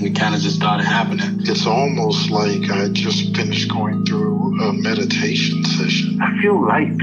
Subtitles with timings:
[0.00, 1.40] and it kind of just started happening.
[1.40, 6.18] It's almost like I just finished going through a meditation session.
[6.22, 6.96] I feel light.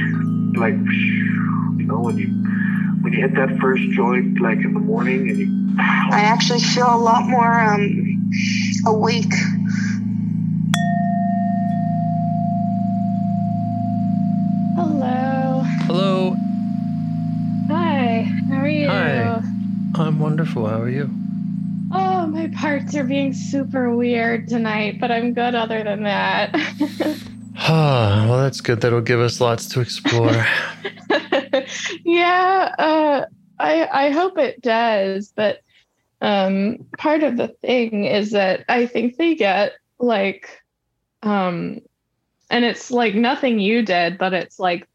[0.55, 2.27] Like, you know, when you
[3.01, 6.87] when you hit that first joint, like in the morning, and you I actually feel
[6.87, 8.31] a lot more um
[8.87, 9.33] awake.
[14.75, 15.63] Hello.
[15.85, 16.35] Hello.
[17.67, 18.23] Hi.
[18.49, 18.87] How are you?
[18.87, 19.41] Hi.
[19.95, 20.65] I'm wonderful.
[20.65, 21.11] How are you?
[22.27, 26.53] Oh, my parts are being super weird tonight, but I'm good other than that.
[27.59, 28.81] Ah, well, that's good.
[28.81, 30.45] That'll give us lots to explore.
[32.05, 33.25] yeah, uh,
[33.57, 35.61] I I hope it does, but
[36.21, 40.61] um, part of the thing is that I think they get like,
[41.23, 41.81] um,
[42.51, 44.87] and it's like nothing you did, but it's like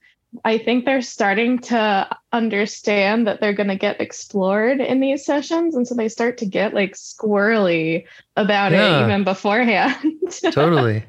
[0.44, 5.75] I think they're starting to understand that they're going to get explored in these sessions,
[5.75, 8.04] and so they start to get like squirrely
[8.37, 9.00] about Yeah.
[9.00, 10.15] it even beforehand.
[10.53, 11.04] totally.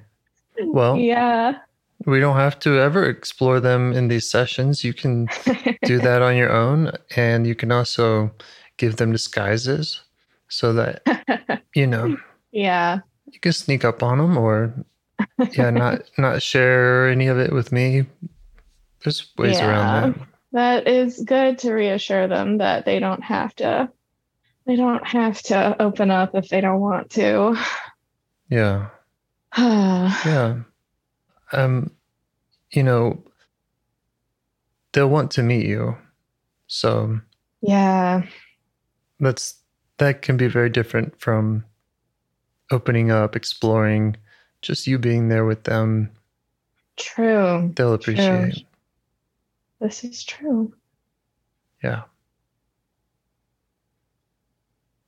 [0.65, 1.59] Well, yeah.
[2.05, 4.83] we don't have to ever explore them in these sessions.
[4.83, 5.27] You can
[5.85, 8.31] do that on your own, and you can also
[8.77, 10.01] give them disguises
[10.49, 11.01] so that
[11.75, 12.17] you know
[12.51, 12.99] yeah.
[13.31, 14.73] you can sneak up on them, or
[15.53, 18.05] yeah, not not share any of it with me.
[19.03, 20.27] There's ways around that.
[20.53, 23.89] That is good to reassure them that they don't have to
[24.65, 27.57] they don't have to open up if they don't want to.
[28.49, 28.89] Yeah.
[29.57, 30.15] yeah.
[30.25, 30.55] Yeah.
[31.51, 31.91] Um,
[32.71, 33.23] you know,
[34.93, 35.97] they'll want to meet you.
[36.67, 37.19] So
[37.61, 38.23] Yeah.
[39.19, 39.55] that's
[39.97, 41.65] that can be very different from
[42.71, 44.15] opening up, exploring,
[44.61, 46.09] just you being there with them.
[46.97, 47.71] True.
[47.75, 48.65] They'll appreciate.
[49.83, 50.73] This is true.
[51.83, 52.03] Yeah.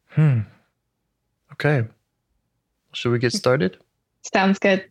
[0.09, 0.41] Hmm.
[1.53, 1.86] Okay.
[2.91, 3.78] Should we get started?
[4.34, 4.84] Sounds good.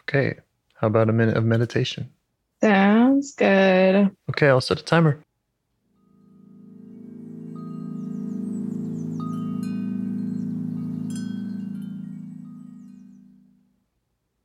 [0.00, 0.34] Okay.
[0.74, 2.10] How about a minute of meditation?
[2.60, 4.10] Sounds good.
[4.30, 5.22] Okay, I'll set a timer.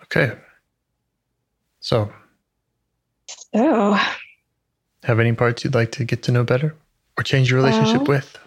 [0.04, 0.38] Okay.
[1.80, 2.12] So,
[3.56, 3.98] So
[5.08, 6.76] have any parts you'd like to get to know better
[7.18, 8.38] or change your relationship Well- with?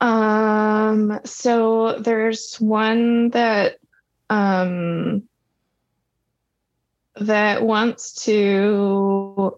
[0.00, 3.78] Um, so there's one that
[4.28, 5.22] um
[7.16, 9.56] that wants to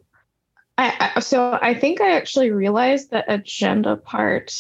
[0.79, 4.53] I, I so I think I actually realized the agenda part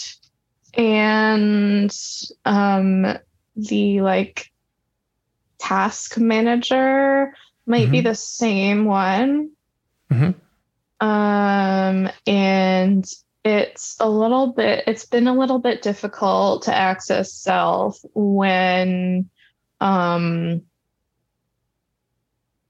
[0.75, 1.95] and
[2.45, 3.19] um
[3.55, 4.51] the like
[5.59, 7.35] task manager
[7.67, 8.05] might be Mhm.
[8.05, 9.51] the same one.
[10.11, 10.35] Mhm.
[11.01, 13.07] Um and
[13.45, 19.31] it's a little bit it's been a little bit difficult to access self when
[19.81, 20.63] um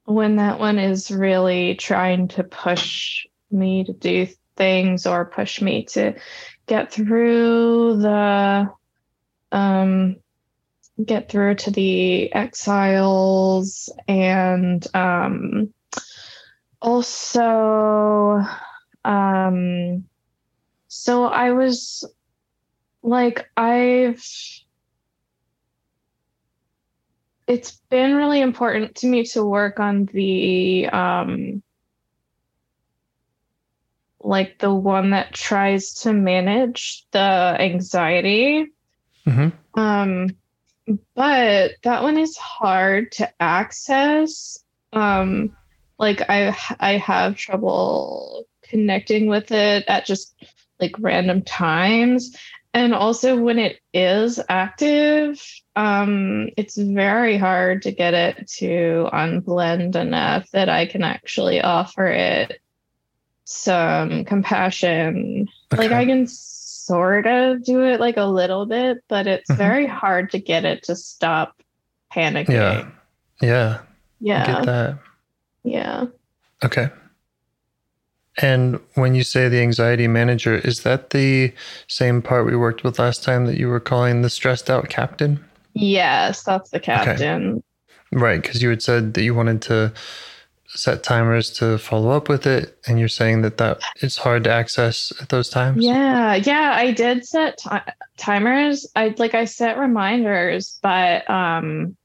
[0.05, 5.84] when that one is really trying to push me to do things or push me
[5.84, 6.14] to
[6.67, 8.69] get through the
[9.52, 10.17] um
[11.05, 15.73] get through to the exiles and um,
[16.86, 18.40] also
[19.04, 20.04] um,
[20.86, 22.04] so I was
[23.02, 24.24] like I've
[27.46, 31.62] it's been really important to me to work on the um
[34.20, 38.66] like the one that tries to manage the anxiety
[39.26, 39.80] Mm-hmm.
[39.80, 40.28] um
[41.16, 44.62] but that one is hard to access
[44.92, 45.56] um
[45.98, 50.34] like i i have trouble connecting with it at just
[50.81, 52.37] like random times
[52.75, 55.43] and also when it is active
[55.76, 62.06] um it's very hard to get it to unblend enough that i can actually offer
[62.06, 62.60] it
[63.44, 65.46] some compassion
[65.76, 69.56] like i can sort of do it like a little bit but it's Mhm.
[69.56, 71.60] very hard to get it to stop
[72.14, 72.90] panicking Yeah.
[73.40, 73.78] Yeah.
[73.81, 73.87] I
[74.20, 74.99] yeah Get that.
[75.66, 76.06] Yeah
[76.64, 76.88] Okay.
[78.38, 81.52] And when you say the anxiety manager, is that the
[81.86, 85.42] same part we worked with last time that you were calling the stressed out captain?
[85.74, 87.62] yes that's the captain Okay.
[88.12, 88.40] Right.
[88.40, 89.92] Because you had said that you wanted to
[90.68, 92.78] set timers to follow up with it.
[92.86, 95.84] And you're saying that that it's hard to access at those times.
[95.84, 98.86] Yeah, yeah, I did set ti- timers.
[98.96, 101.96] I like I set reminders, but um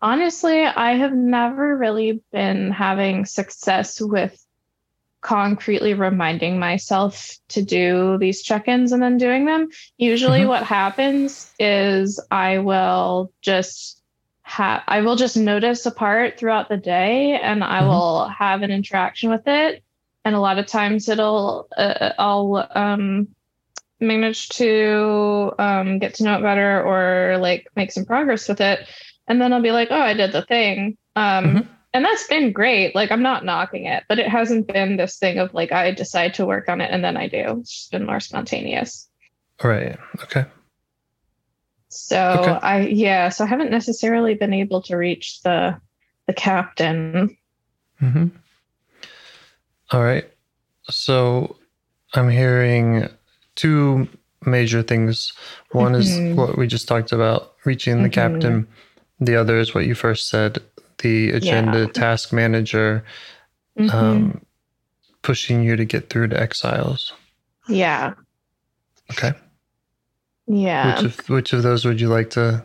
[0.00, 4.42] honestly, I have never really been having success with
[5.20, 9.68] concretely reminding myself to do these check-ins and then doing them.
[9.96, 10.48] Usually Mhm.
[10.48, 14.02] what happens is I will just
[14.42, 17.88] have I will just notice a part throughout the day and I Mhm.
[17.88, 19.82] will have an interaction with it
[20.24, 23.28] and a lot of times it'll uh, i'll um
[24.00, 28.86] manage to um get to know it better or like make some progress with it
[29.28, 31.68] and then i'll be like oh i did the thing um Mhm.
[31.94, 35.38] and that's been great like i'm not knocking it but it hasn't been this thing
[35.38, 38.06] of like i decide to work on it and then i do it's just been
[38.06, 39.08] more spontaneous
[39.62, 39.98] All right.
[40.24, 40.44] Okay.
[41.88, 42.58] so Okay.
[42.66, 45.80] i yeah so i haven't necessarily been able to reach the
[46.26, 47.36] the captain
[48.00, 48.26] hmm
[49.92, 50.28] All right.
[50.90, 51.56] So
[52.14, 53.08] I'm hearing
[53.54, 54.08] two
[54.44, 55.32] major things.
[55.70, 55.98] One Mhm.
[56.00, 58.12] is what we just talked about, reaching the Mhm.
[58.12, 58.66] captain.
[59.20, 60.58] The other is what you first said,
[60.98, 61.86] the agenda Yeah.
[61.92, 63.04] task manager
[63.78, 63.92] Mhm.
[63.94, 64.40] um,
[65.22, 67.12] pushing you to get through to exiles.
[67.68, 68.14] yeah
[69.10, 69.32] Okay.
[70.46, 72.62] yeah Which of which of those would you like to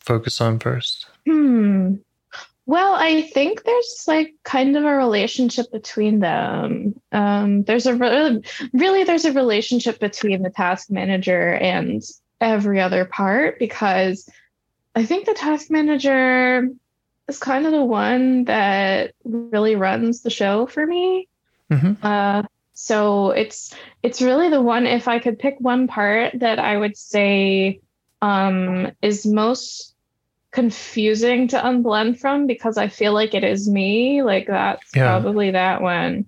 [0.00, 1.06] focus on first?
[1.26, 1.96] Hmm.
[2.68, 7.00] Well, I think there's like kind of a relationship between them.
[7.12, 8.40] Um, there's a re-
[8.72, 12.02] really there's a relationship between the task manager and
[12.40, 14.28] every other part because
[14.96, 16.68] I think the task manager
[17.28, 21.28] is kind of the one that really runs the show for me.
[21.70, 21.98] Mhm.
[22.02, 24.86] Uh, so it's it's really the one.
[24.86, 27.80] If I could pick one part that I would say
[28.22, 29.94] um, is most
[30.50, 34.22] confusing to unblend from because I feel like it is me.
[34.22, 35.18] Like that's Yeah.
[35.20, 36.24] probably that one.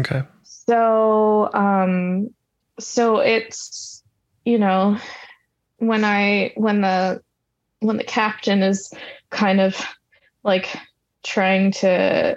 [0.00, 0.22] Okay.
[0.42, 2.34] So um
[2.80, 4.02] so it's
[4.44, 4.98] you know
[5.78, 7.22] when I when the
[7.80, 8.92] when the captain is
[9.30, 9.80] kind of
[10.42, 10.76] like
[11.22, 12.36] trying to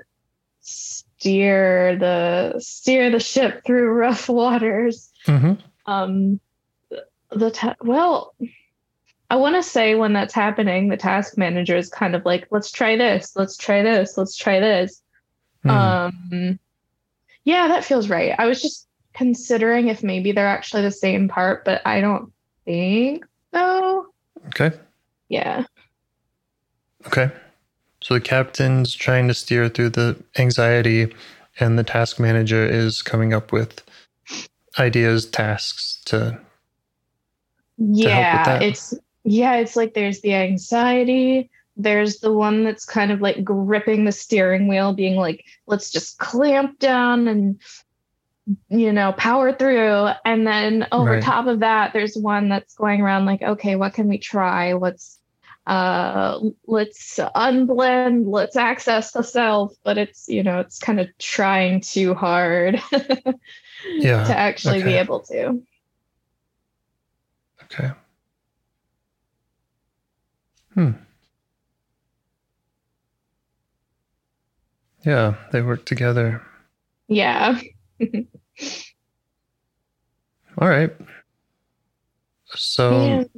[0.62, 5.12] steer the steer the ship through rough waters.
[5.26, 5.54] Hmm
[5.90, 6.40] um
[7.32, 8.36] the ta- well
[9.30, 12.72] i want to say when that's happening the task manager is kind of like let's
[12.72, 15.02] try this let's try this let's try this.
[15.64, 15.70] Hmm.
[15.70, 16.60] um
[17.44, 18.34] yeah that feels right.
[18.38, 22.32] I was just considering if maybe they're actually the same part but i don't
[22.66, 24.08] think so.
[24.48, 24.72] Okay.
[25.30, 25.66] Yeah
[27.08, 27.32] Okay.
[28.02, 31.14] So the captain's trying to steer through the anxiety,
[31.60, 33.84] and the task manager is coming up with
[34.80, 36.40] ideas, tasks to.
[37.78, 38.62] yeah that.
[38.62, 38.94] it's
[39.24, 44.12] yeah it's like there's the anxiety there's the one that's kind of like gripping the
[44.12, 47.62] steering wheel being like let's just clamp down and
[48.70, 51.24] you know power through and then over Right.
[51.24, 55.19] top of that there's one that's going around like okay what can we try let's
[55.70, 61.80] uh let's unblend let's access the self but it's you know it's kind of trying
[61.80, 62.82] too hard
[63.88, 65.62] Yeah, to actually be able to
[67.66, 67.92] Okay.
[70.74, 70.92] Hmm.
[75.06, 76.42] Yeah, they work together.
[77.08, 77.60] yeah
[80.58, 80.92] All right.
[82.56, 83.30] So And-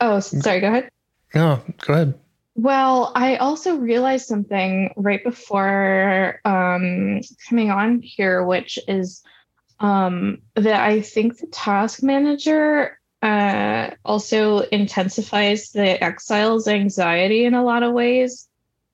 [0.00, 0.60] oh, sorry.
[0.60, 0.90] Go ahead.
[1.36, 2.18] No, go ahead.
[2.54, 9.22] Well, I also realized something right before um, coming on here, which is
[9.78, 17.64] um, that I think the task manager uh, also intensifies the exile's anxiety in a
[17.64, 18.48] lot of ways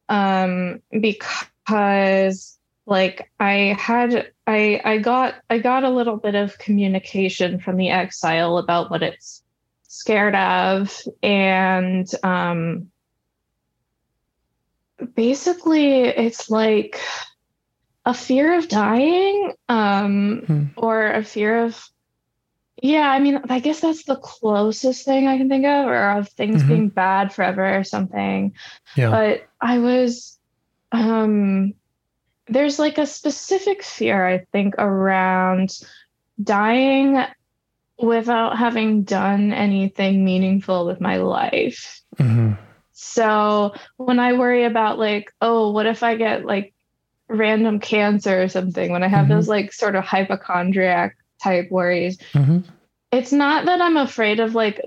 [0.09, 7.61] um, because like I had I I got I got a little bit of communication
[7.61, 9.43] from the exile about what it's
[9.93, 12.91] scared of and um
[15.15, 16.99] basically it's like
[18.07, 20.65] a fear of dying um hmm.
[20.79, 21.87] or a fear of
[22.81, 26.27] yeah i mean i guess that's the closest thing i can think of or of
[26.31, 26.69] things mm-hmm.
[26.69, 28.55] being bad forever or something
[28.97, 30.39] yeah but i was
[30.93, 31.75] um
[32.49, 35.69] there's like a specific fear i think around
[36.43, 37.23] dying
[37.99, 42.53] without having done anything meaningful with my life mm-hmm.
[42.93, 46.75] so when i worry about like oh what if i get like
[47.29, 49.35] random cancer or something when i have mm-hmm.
[49.35, 52.59] those like sort of hypochondriac type worries mm-hmm.
[53.11, 54.81] it's not that i'm afraid of like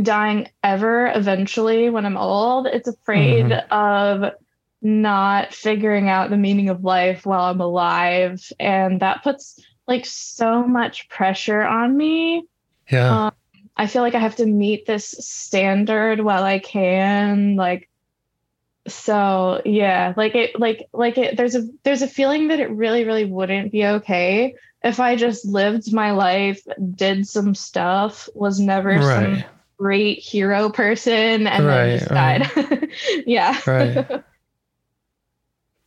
[0.00, 3.72] dying ever eventually when i'm old it's afraid mm-hmm.
[3.72, 4.32] of
[4.84, 8.46] not figuring out the meaning of life while I'm alive.
[8.60, 12.46] And that puts like so much pressure on me.
[12.90, 13.26] Yeah.
[13.26, 13.32] Um,
[13.76, 17.56] I feel like I have to meet this standard while I can.
[17.56, 17.88] Like,
[18.86, 23.04] so yeah, like it, like, like it, there's a, there's a feeling that it really,
[23.04, 26.62] really wouldn't be okay if I just lived my life,
[26.94, 29.38] did some stuff, was never right.
[29.38, 29.44] some
[29.78, 32.56] great hero person, and right, then just died.
[32.56, 32.90] Right.
[33.26, 33.60] yeah.
[33.66, 34.24] Right.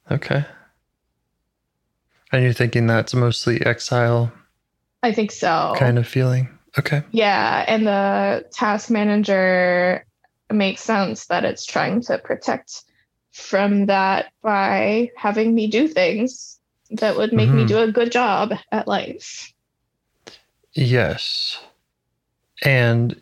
[0.10, 0.46] Okay.
[2.32, 4.32] And you're thinking that's mostly exile?
[5.04, 5.74] I think so.
[5.78, 6.50] Kind of feeling.
[6.78, 7.04] Okay.
[7.12, 7.64] Yeah.
[7.68, 10.06] And the task manager
[10.52, 12.84] makes sense that it's trying to protect
[13.32, 16.60] from that by having me do things
[16.92, 17.58] that would make mm-hmm.
[17.58, 19.54] me do a good job at life.
[20.74, 21.60] Yes.
[22.64, 23.22] And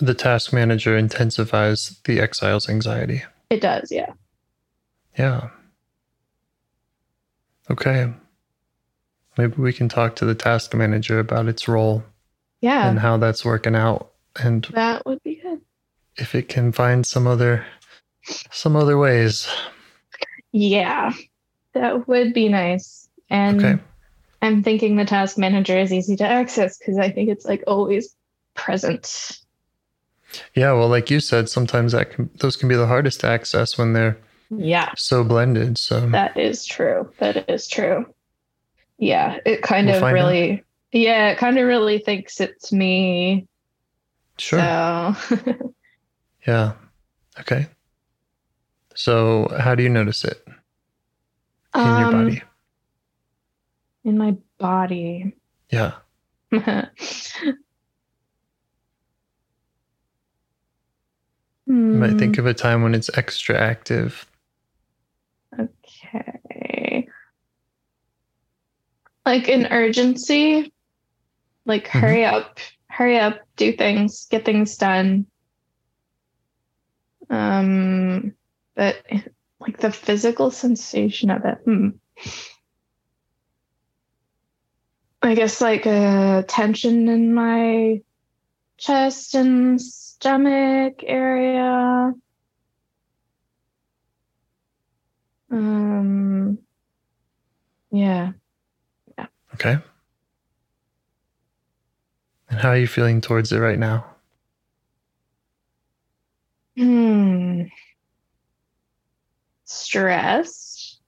[0.00, 3.22] the task manager intensifies the exile's anxiety.
[3.50, 4.12] It does, yeah.
[5.16, 5.50] Yeah.
[7.70, 8.12] Okay.
[9.36, 12.04] Maybe we can talk to the task manager about its role.
[12.60, 12.88] Yeah.
[12.88, 14.12] And how that's working out.
[14.36, 15.60] And that would be good.
[16.16, 17.66] If it can find some other
[18.50, 19.48] some other ways.
[20.52, 21.12] Yeah.
[21.74, 23.08] That would be nice.
[23.28, 23.82] And okay.
[24.40, 28.14] I'm thinking the task manager is easy to access because I think it's like always
[28.54, 29.40] present.
[30.54, 33.78] Yeah, well, like you said, sometimes that can, those can be the hardest to access
[33.78, 34.18] when they're
[34.50, 34.90] yeah.
[34.96, 35.78] So blended.
[35.78, 37.10] So that is true.
[37.18, 38.06] That is true.
[38.98, 39.38] Yeah.
[39.44, 40.60] It kind we'll of really, out.
[40.92, 43.46] yeah, it kind of really thinks it's me.
[44.38, 44.58] Sure.
[44.58, 45.16] So.
[46.46, 46.72] yeah.
[47.40, 47.66] Okay.
[48.94, 50.54] So how do you notice it in
[51.74, 52.42] um, your body?
[54.04, 55.34] In my body.
[55.70, 55.94] Yeah.
[61.66, 62.40] You might think hmm.
[62.40, 64.26] of a time when it's extra active.
[65.58, 66.40] Okay.
[69.26, 70.72] Like an urgency,
[71.64, 71.98] like mm-hmm.
[71.98, 75.26] hurry up, hurry up, do things, get things done.
[77.30, 78.34] Um,
[78.74, 78.96] but
[79.60, 81.58] like the physical sensation of it.
[81.64, 81.88] Hmm.
[85.22, 88.02] I guess like a tension in my
[88.76, 92.12] chest and stomach area.
[95.50, 96.58] Um,
[97.90, 98.32] yeah.
[99.54, 99.78] Okay.
[102.50, 104.04] And how are you feeling towards it right now?
[106.76, 107.62] Hmm.
[109.64, 111.00] Stressed.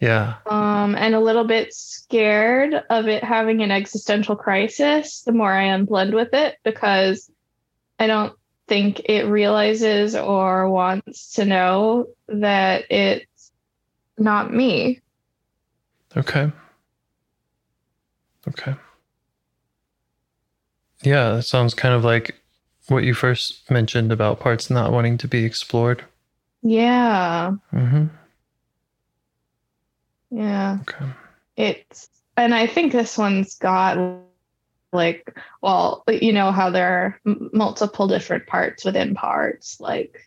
[0.00, 0.34] Yeah.
[0.46, 5.68] Um, and a little bit scared of it having an existential crisis the more I
[5.68, 7.30] unblend with it because
[7.98, 8.34] I don't
[8.68, 13.52] think it realizes or wants to know that it's
[14.18, 15.00] not me.
[16.16, 16.50] Okay.
[18.48, 18.74] Okay.
[21.02, 22.34] Yeah, that sounds kind of like
[22.88, 26.04] what you first mentioned about parts not wanting to be explored.
[26.62, 27.52] Yeah.
[27.72, 28.06] Mm-hmm.
[30.30, 30.78] Yeah.
[30.82, 31.06] Okay.
[31.56, 33.98] It's and I think this one's got
[34.92, 39.80] like well, you know how there are m- multiple different parts within parts.
[39.80, 40.20] Like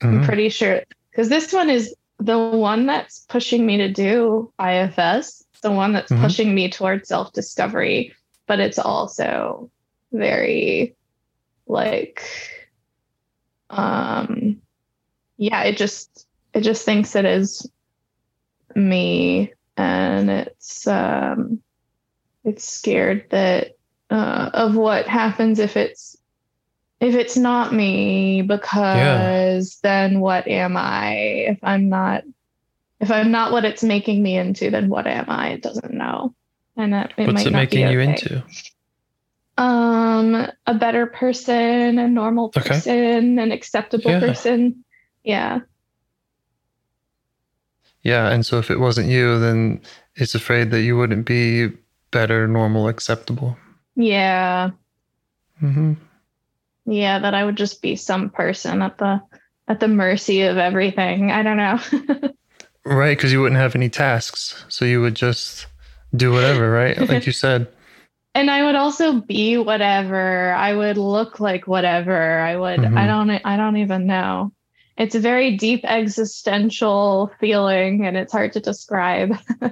[0.00, 0.18] mm-hmm.
[0.18, 5.41] I'm pretty sure because this one is the one that's pushing me to do IFS,
[5.62, 6.22] the one that's mm-hmm.
[6.22, 8.14] pushing me towards self discovery,
[8.46, 9.70] but it's also
[10.12, 10.94] very
[11.66, 12.22] like
[13.70, 14.60] um
[15.38, 17.68] yeah, it just it just thinks it is
[18.74, 21.62] me and it's um
[22.44, 23.76] it's scared that
[24.10, 26.16] uh of what happens if it's
[27.00, 31.14] if it's not me because then what am I
[31.48, 32.22] if I'm not
[33.02, 36.34] if I'm not what it's making me into then what am I it doesn't know
[36.76, 37.26] and that it might not be.
[37.26, 38.10] What's might it not making you okay.
[38.12, 38.42] into?
[39.58, 42.68] um a better person a normal Okay.
[42.68, 44.20] person an acceptable Yeah.
[44.20, 44.84] person
[45.24, 45.60] yeah
[48.04, 49.80] Yeah, and so if it wasn't you, then
[50.16, 51.70] it's afraid that you wouldn't be
[52.10, 53.56] better, normal, acceptable.
[53.94, 54.70] yeah
[55.62, 55.92] Mm-hmm.
[56.86, 59.20] yeah that i would just be some person at the
[59.68, 61.78] at the mercy of everything i don't know
[62.84, 65.66] Right, because you wouldn't have any tasks, so you would just
[66.14, 66.98] do whatever, right?
[67.08, 67.68] Like you said.
[68.34, 72.96] and i would also be whatever i would look like whatever i would Mhm.
[72.96, 74.50] i don't i don't even know
[74.96, 79.36] it's a very deep existential feeling and it's hard to describe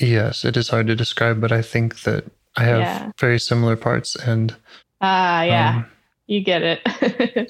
[0.00, 2.24] Yes, it is hard to describe, but I think that
[2.56, 3.10] I have Yeah.
[3.18, 4.54] very similar parts, and
[5.00, 5.86] ah yeah um,
[6.26, 6.80] you get it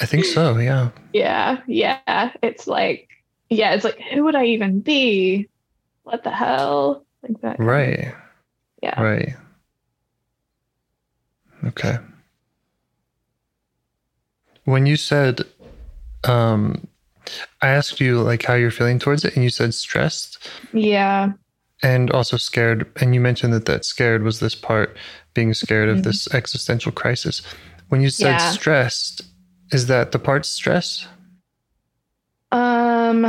[0.00, 0.56] I think so.
[0.68, 3.08] Yeah, yeah yeah it's like
[3.50, 5.48] yeah it's like who would i even be
[6.02, 8.14] what the hell like that right,
[8.82, 9.34] yeah right.
[11.64, 11.98] Okay.
[14.64, 15.42] When you said,
[16.24, 16.86] um,
[17.62, 20.48] I asked you like how you're feeling towards it, and you said stressed.
[20.72, 21.32] yeah
[21.82, 24.96] and also scared and you mentioned that that scared was this part
[25.34, 26.02] being scared of Mhm.
[26.04, 27.40] this existential crisis
[27.88, 28.50] when you said Yeah.
[28.50, 29.22] stressed
[29.72, 31.06] is that the part stress
[32.50, 33.26] Um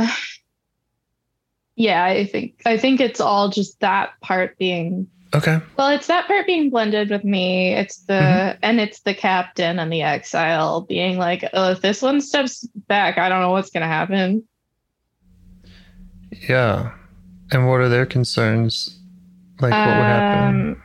[1.76, 6.26] yeah, I think I think it's all just that part being okay well, it's that
[6.26, 7.72] part being blended with me.
[7.72, 8.58] It's the Mhm.
[8.62, 13.16] and it's the captain and the exile being like, oh, if this one steps back,
[13.16, 14.44] I don't know what's gonna happen.
[16.48, 16.92] yeah
[17.50, 19.00] and what are their concerns
[19.60, 20.76] like what would happen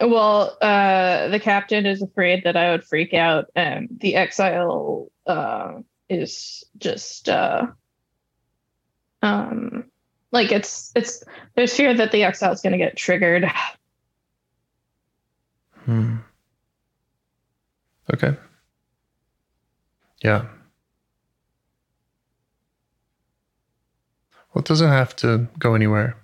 [0.00, 5.08] Um, Well, uh, the captain is afraid that I would freak out, and the exile
[5.26, 5.80] uh,
[6.10, 7.66] is just uh,
[9.22, 9.84] um,
[10.32, 11.22] like it's it's
[11.56, 13.50] there's fear that the exile is going to get triggered.
[15.86, 16.16] Hmm.
[18.12, 18.36] okay
[20.22, 20.42] yeah
[24.52, 26.16] well it doesn't have to go anywhere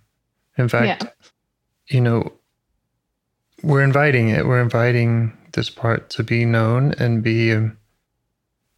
[0.59, 1.11] in fact Yeah.
[1.89, 2.33] you know
[3.63, 7.79] we're inviting it we're inviting this part to be known and be um,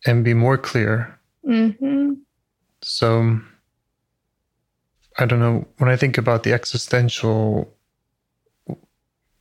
[0.06, 1.18] and be more clear.
[1.44, 2.12] Hmm
[2.80, 3.40] so
[5.18, 7.68] i don't know when i think about the existential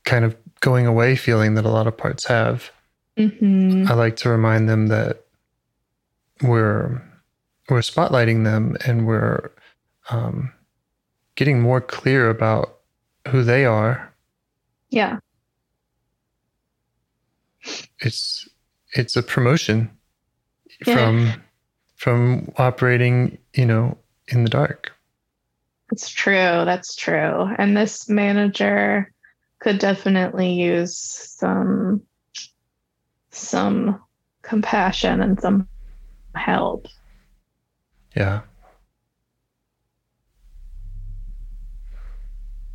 [0.04, 2.72] kind of going away feeling that a lot of parts have
[3.16, 5.24] hmm i like to remind them that
[6.42, 7.00] we're
[7.68, 9.50] we're spotlighting them and we're
[10.10, 10.52] um,
[11.36, 12.78] getting more clear about
[13.28, 14.14] who they are.
[14.88, 15.18] Yeah.
[18.00, 18.48] it's
[18.94, 19.90] it's a promotion
[20.86, 20.94] Yeah.
[20.94, 21.32] from
[21.96, 24.92] from operating you know in the dark
[25.90, 26.64] It's true.
[26.64, 27.48] That's true.
[27.58, 29.10] And this manager
[29.60, 32.02] could definitely use some
[33.30, 34.00] some
[34.42, 35.68] compassion and some
[36.34, 36.86] help.
[38.16, 38.40] yeah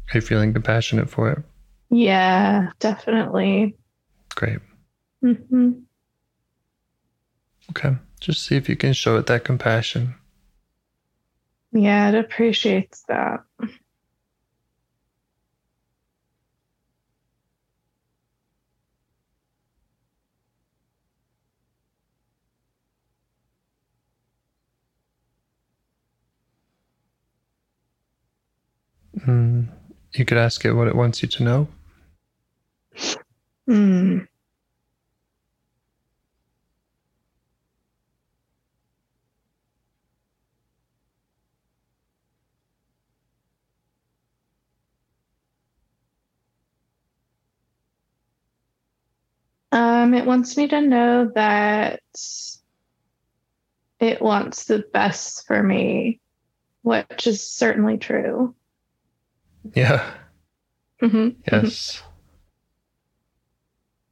[0.09, 1.43] are you feeling compassionate for it
[1.89, 3.75] Yeah, definitely.
[4.35, 4.59] great
[5.21, 5.71] hmm
[7.75, 10.15] okay just see if you can show it that compassion
[11.73, 13.41] Yeah, it appreciates that.
[29.17, 29.67] mm,
[30.15, 31.67] you could ask it what it wants you to know
[33.67, 34.19] Hmm.
[49.73, 51.99] Um, it wants me to know that
[53.99, 56.19] it wants the best for me,
[56.83, 58.53] which is certainly true.
[59.73, 60.13] yeah
[61.01, 61.37] Mhm.
[61.51, 62.03] yes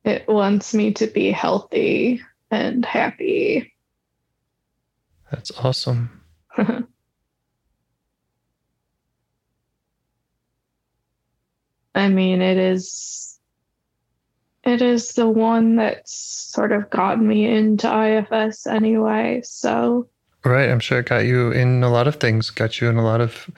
[0.03, 3.71] It wants me to be healthy and happy.
[5.29, 6.23] that's awesome
[11.93, 13.37] I mean, it is
[14.63, 19.41] it is the one that's sort of gotten me into IFS anyway.
[19.43, 20.07] So
[20.43, 20.69] Right.
[20.69, 23.21] I'm sure it got you in a lot of things, got you in a lot
[23.21, 23.49] of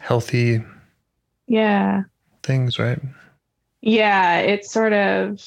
[0.00, 0.62] healthy
[1.46, 2.02] Yeah.
[2.42, 3.00] things, right?
[3.80, 5.40] Yeah, it's sort of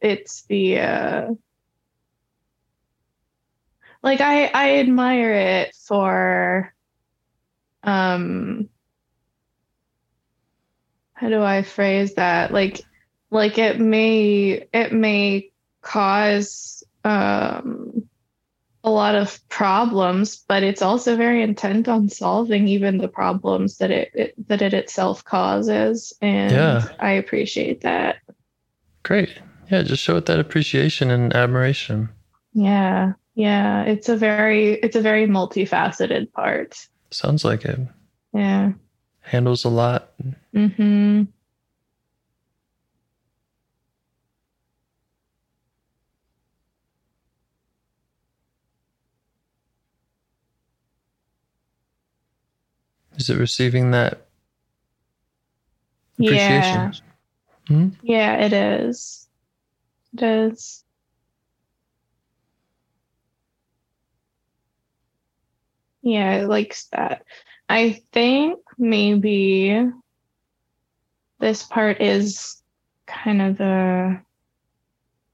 [0.00, 1.30] it's the uh
[4.02, 6.74] like I I admire it for
[7.84, 8.68] um
[11.14, 12.52] how do I phrase that?
[12.52, 12.80] Like
[13.32, 18.06] like it may it may cause um
[18.84, 23.90] a lot of problems, but it's also very intent on solving even the problems that
[23.92, 26.12] it, it that it itself causes.
[26.20, 26.88] And Yeah.
[27.00, 28.16] I appreciate that.
[29.04, 29.38] Great.
[29.70, 32.08] Yeah, just show it that appreciation and admiration.
[32.52, 33.12] Yeah.
[33.34, 33.84] Yeah.
[33.84, 36.76] It's a very it's a very multifaceted part.
[37.10, 37.78] Sounds like it.
[38.34, 38.72] Yeah.
[39.20, 40.12] Handles a lot.
[40.54, 41.22] Mm-hmm.
[53.22, 54.26] Is it receiving that
[56.18, 56.26] Yeah.
[56.26, 56.92] appreciation?
[57.68, 57.88] Hmm?
[58.02, 59.28] Yeah, it is.
[60.14, 60.82] It is.
[66.02, 67.24] Yeah, it likes that.
[67.68, 69.88] I think maybe
[71.38, 72.60] this part is
[73.06, 74.20] kind of the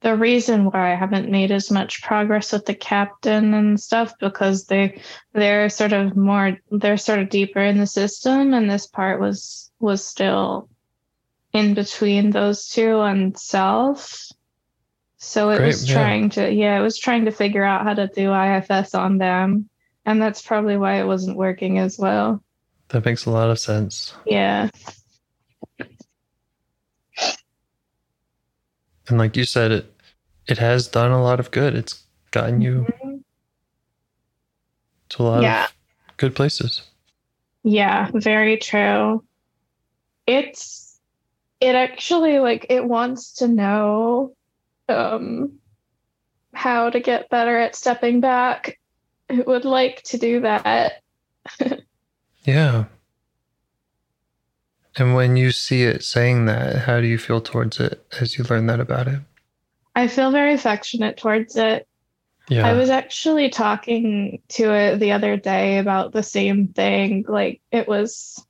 [0.01, 4.67] the reason why I haven't made as much progress with the captain and stuff because
[4.67, 5.01] they
[5.33, 9.71] they're sort of more they're sort of deeper in the system and this part was
[9.81, 10.69] was still
[11.53, 14.29] in between those two and self.
[15.17, 15.95] So it Great, was yeah.
[15.95, 19.69] trying to, yeah, it was trying to figure out how to do IFS on them.
[20.05, 22.43] And that's probably why it wasn't working as well.
[22.89, 24.15] That makes a lot of sense.
[24.25, 24.71] Yeah.
[29.09, 29.95] And like you said, it
[30.47, 31.75] it has done a lot of good.
[31.75, 32.87] It's gotten you
[35.11, 35.65] to a lot Yeah.
[35.65, 35.73] of
[36.17, 36.83] good places.
[37.63, 39.25] Yeah, very true.
[40.27, 40.99] It's
[41.61, 44.35] it actually like it wants to know
[44.89, 45.59] um
[46.55, 48.79] how to get better at stepping back.
[49.29, 51.03] It would like to do that.
[52.45, 52.87] Yeah.
[54.99, 58.45] And when you see it saying that, how do you feel towards it as you
[58.45, 59.21] learn that about it?
[59.95, 61.87] I feel very affectionate towards it.
[62.49, 62.67] Yeah.
[62.67, 67.25] I was actually talking to it the other day about the same thing.
[67.29, 68.45] Like it was,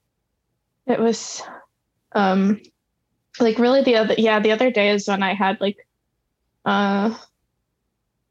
[0.86, 1.42] it was,
[2.12, 2.60] um,
[3.40, 5.86] like really the other, yeah, the other day is when I had like,
[6.64, 7.14] uh,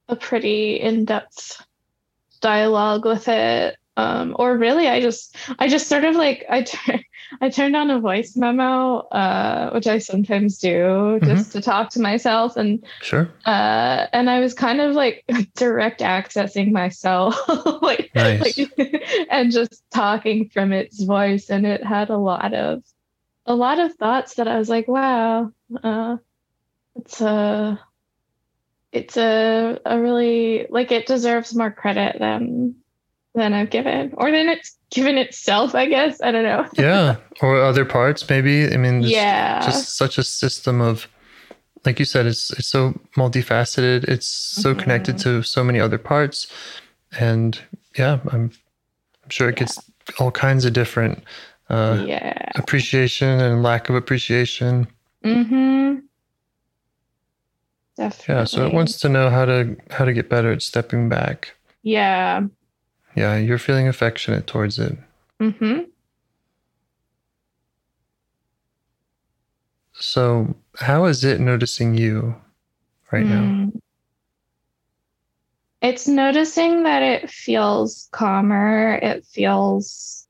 [0.09, 1.65] a pretty in-depth
[2.39, 3.77] dialogue with it.
[3.97, 7.01] Um, or really, I just, I just sort of like, I, tur-
[7.41, 11.99] I turned on a voice memo, uh, which I sometimes do just to talk to
[11.99, 13.29] myself and sure.
[13.45, 15.23] uh and i was kind of like
[15.55, 17.35] direct accessing myself
[17.81, 18.57] like, Nice.
[18.57, 18.71] like
[19.29, 22.83] and just talking from its voice and it had a lot of
[23.45, 25.51] a lot of thoughts that i was like wow
[25.83, 26.17] uh
[26.95, 27.79] it's a
[28.91, 32.75] it's a a really like it deserves more credit than
[33.37, 37.17] than i've given or than it's given itself i guess i don't know yeah.
[37.41, 38.65] Or other parts, maybe.
[38.73, 41.07] I mean, yeah just such a system of,
[41.85, 44.05] like you said, it's it's so multifaceted.
[44.05, 46.47] It's so connected to so many other parts,
[47.19, 47.59] and
[47.95, 48.51] yeah, I'm,
[49.23, 49.77] I'm sure it gets
[50.19, 51.23] all kinds of different
[51.69, 54.87] uh, yeah appreciation and lack of appreciation.
[55.23, 55.99] mm-hmm
[57.97, 58.35] Definitely.
[58.35, 61.55] Yeah, so it wants to know how to how to get better at stepping back.
[61.81, 62.41] Yeah.
[63.17, 64.95] Yeah, you're feeling affectionate towards it.
[65.41, 65.89] Mm-hmm.
[69.93, 72.35] So, how is it noticing you
[73.11, 73.41] right now?
[73.41, 73.79] Mm.
[75.81, 78.99] It's noticing that it feels calmer.
[79.01, 80.27] It feels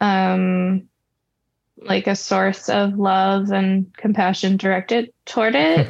[0.00, 0.88] um
[1.78, 5.88] like a source of love and compassion directed toward it,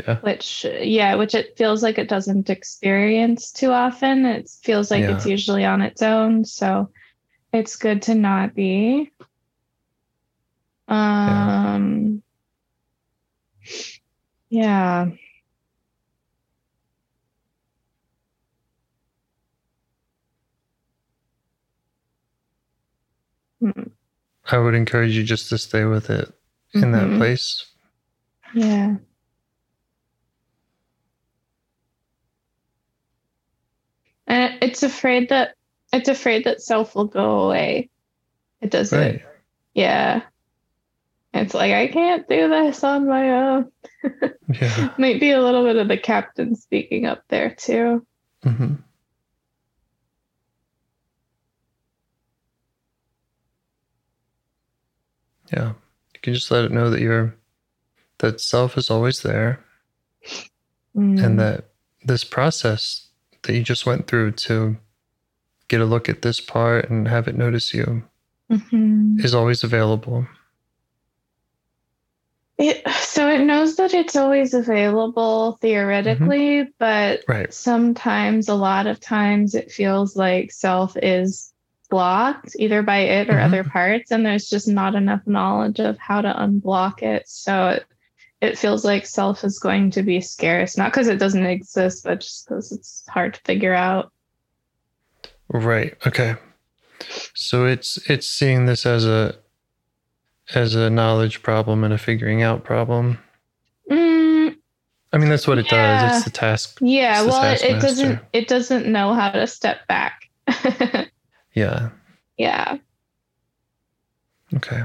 [0.00, 0.22] Mhm.
[0.22, 4.24] which yeah, which it feels like it doesn't experience too often.
[4.26, 6.44] It feels like it's usually on its own.
[6.44, 6.90] So
[7.52, 9.10] it's good to not be.
[10.88, 12.22] Um
[14.48, 15.10] yeah.
[23.60, 23.82] Hmm.
[24.50, 26.32] I would encourage you just to stay with it
[26.72, 27.18] in that Mhm.
[27.18, 27.66] place.
[28.54, 28.96] Yeah.
[34.30, 35.56] And it's afraid that
[35.92, 37.90] it's afraid that self will go away.
[38.60, 38.96] It doesn't.
[38.96, 39.22] Right.
[39.74, 40.22] Yeah.
[41.34, 43.72] It's like I can't do this on my own.
[44.60, 44.94] yeah.
[44.98, 48.06] Might be a little bit of the captain speaking up there too.
[48.44, 48.74] Mm-hmm.
[55.52, 55.72] Yeah.
[56.14, 57.34] You can just let it know that you're
[58.18, 59.58] that self is always there.
[60.94, 61.20] Mm.
[61.20, 61.70] And that
[62.04, 63.09] this process
[63.42, 64.76] that you just went through to
[65.68, 68.02] get a look at this part and have it notice you
[68.50, 69.24] Mhm.
[69.24, 70.26] is always available.
[72.58, 77.52] It, so it knows that it's always available theoretically, but Right.
[77.54, 81.54] sometimes, a lot of times, it feels like self is
[81.88, 83.44] blocked either by it or Mhm.
[83.46, 87.22] other parts, and there's just not enough knowledge of how to unblock it.
[87.26, 87.86] So it,
[88.40, 92.20] it feels like self is going to be scarce, not because it doesn't exist, but
[92.20, 94.12] just because it's hard to figure out.
[95.48, 95.96] Right.
[96.06, 96.36] Okay.
[97.34, 99.36] So it's it's seeing this as a
[100.54, 103.18] as a knowledge problem and a figuring out problem.
[103.90, 104.56] Mm,
[105.12, 106.16] I mean that's what it does.
[106.16, 106.78] It's the task.
[106.80, 108.20] yeah, the well, it, it doesn't.
[108.32, 110.28] It doesn't know how to step back.
[111.54, 111.90] Yeah.
[112.38, 112.78] yeah.
[114.54, 114.82] Okay.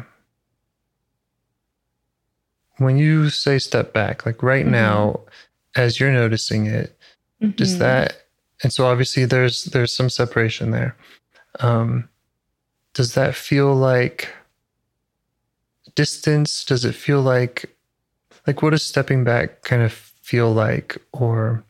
[2.77, 4.71] When you say step back, like right Mhm.
[4.71, 5.21] now,
[5.75, 6.97] as you're noticing it,
[7.55, 7.79] does Mhm.
[7.79, 8.21] that
[8.63, 10.95] and so obviously there's there's some separation there.
[11.59, 12.09] Um
[12.93, 14.29] does that feel like
[15.95, 16.63] distance?
[16.63, 17.69] Does it feel like
[18.47, 21.63] like what does stepping back kind of feel like or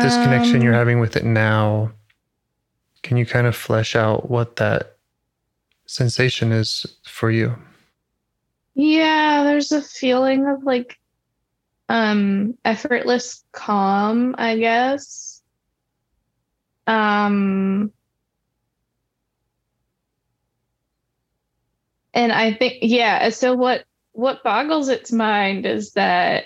[0.00, 1.92] this connection you're Um, having with it now?
[3.02, 4.96] Can you kind of flesh out what that
[5.86, 7.56] sensation is for you?
[8.74, 10.98] Yeah, there's a feeling of like
[11.88, 15.42] um effortless calm, I guess.
[16.86, 17.92] Um
[22.12, 26.44] and I think yeah, so what what boggles its mind is that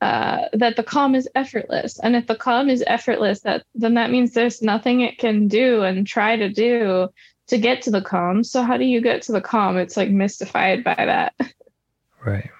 [0.00, 1.98] uh that the calm is effortless.
[1.98, 5.82] And if the calm is effortless, that then that means there's nothing it can do
[5.82, 7.08] and try to do
[7.48, 8.44] to get to the calm.
[8.44, 9.76] So how do you get to the calm?
[9.76, 11.34] It's like mystified by that.
[12.24, 12.50] Right.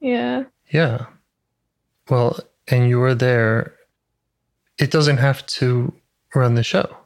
[0.00, 0.44] yeah.
[0.70, 1.06] Yeah.
[2.10, 3.74] Well, and you were there.
[4.78, 5.92] It doesn't have to
[6.34, 6.96] run the show.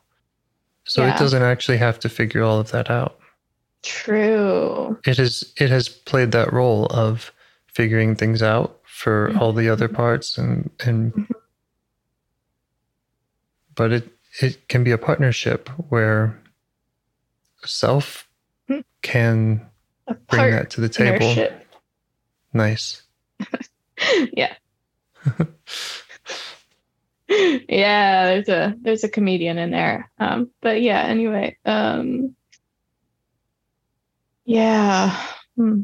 [0.85, 1.15] So Yeah.
[1.15, 3.19] it doesn't actually have to figure all of that out.
[3.83, 4.99] True.
[5.05, 7.33] It has it has played that role of
[7.67, 11.29] figuring things out for all the other parts and and Mhm.
[13.75, 14.09] but it
[14.41, 16.37] it can be a partnership where
[17.67, 18.29] self
[18.69, 18.81] Hmm.
[19.03, 19.67] can
[20.29, 21.35] bring that to the table.
[22.53, 23.03] Nice.
[24.33, 24.55] yeah.
[27.29, 30.11] yeah, there's a there's a comedian in there.
[30.19, 31.57] Um, but yeah, anyway.
[31.65, 32.35] Um
[34.45, 35.21] yeah.
[35.57, 35.83] Hmm.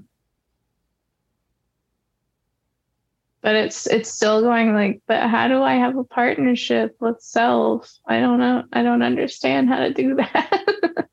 [3.42, 7.92] But it's it's still going like, but how do I have a partnership with self?
[8.07, 8.62] I don't know.
[8.73, 11.09] I don't understand how to do that.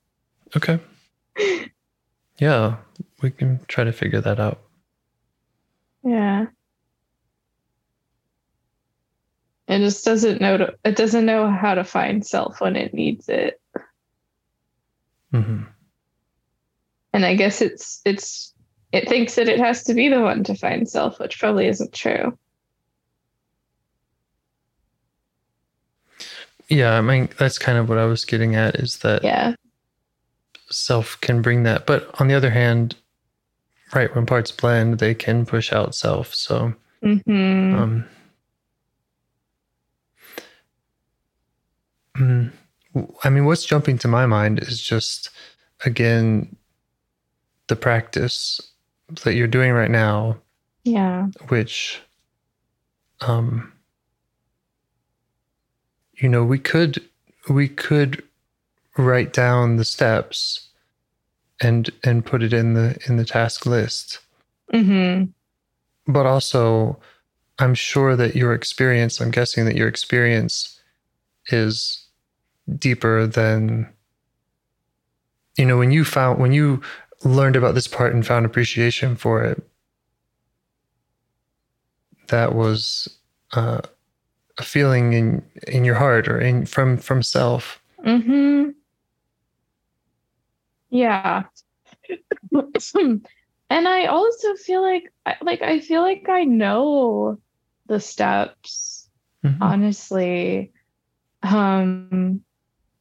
[0.55, 0.79] Okay.
[2.39, 2.77] Yeah,
[3.21, 4.61] we can try to figure that out.
[6.05, 6.45] Yeah.
[9.67, 13.27] It just doesn't know to, it doesn't know how to find self when it needs
[13.27, 13.59] it.
[15.31, 15.63] hmm
[17.11, 18.53] And I guess it's it's
[18.93, 21.93] it thinks that it has to be the one to find self, which probably isn't
[21.93, 22.37] true.
[26.69, 29.55] Yeah, I mean that's kind of what I was getting at is that Yeah.
[30.69, 32.95] Self can bring that, but on the other hand,
[33.93, 36.33] right when parts blend, they can push out self.
[36.33, 38.05] So, hmm um,
[42.17, 42.51] mm,
[43.23, 45.29] I mean, what's jumping to my mind is just
[45.85, 46.55] again
[47.67, 48.59] the practice
[49.23, 50.37] that you're doing right now
[50.83, 51.27] yeah.
[51.49, 52.01] which
[53.21, 53.71] um
[56.15, 57.01] you know we could
[57.49, 58.23] we could
[58.99, 60.69] write down the steps
[61.61, 64.19] and and put it in the in the task list.
[64.71, 65.25] Hmm
[66.09, 66.99] but also
[67.59, 70.81] i'm sure that your experience i'm guessing that your experience
[71.47, 72.07] is
[72.77, 73.87] deeper than
[75.57, 76.81] you know when you found when you
[77.23, 79.61] learned about this part and found appreciation for it
[82.27, 83.07] that was
[83.53, 83.81] uh,
[84.59, 87.81] a feeling in in your heart or in from from self.
[88.03, 88.69] Hmm
[90.89, 91.43] Yeah.
[92.51, 93.27] and
[93.69, 97.39] I also feel like I- like I feel like I know
[97.87, 99.09] the steps
[99.43, 99.57] Mhm.
[99.61, 100.71] honestly
[101.43, 102.41] um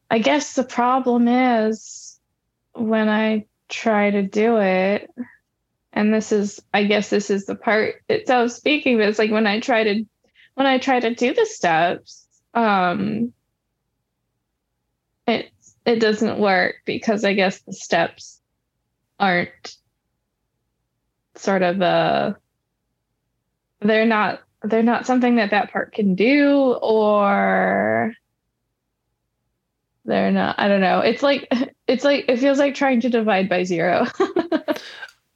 [0.09, 2.20] i guess the problem is
[2.74, 5.11] when i try to do it
[5.92, 9.33] and this is i guess this is the part it's how speaking but it's like
[9.33, 10.05] when i try to
[10.55, 13.33] when i try to do the steps um
[15.27, 15.51] it
[15.88, 18.40] it doesn't work because i guess the steps
[19.18, 19.77] aren't
[21.35, 22.37] sort of a
[23.81, 28.12] they're not they're not something that that part can do or
[30.05, 31.48] they're not i don't know it's like
[31.87, 34.07] it's like it feels like trying to divide by zero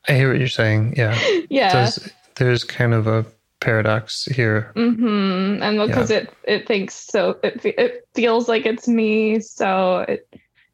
[0.09, 0.95] I hear what you're saying.
[0.97, 1.19] Yeah.
[1.51, 3.25] yeah There's, there's kind of a
[3.61, 4.73] paradox here.
[4.75, 5.63] mm-hmm.
[5.63, 10.29] and because it it thinks so it, it feels like it's me so it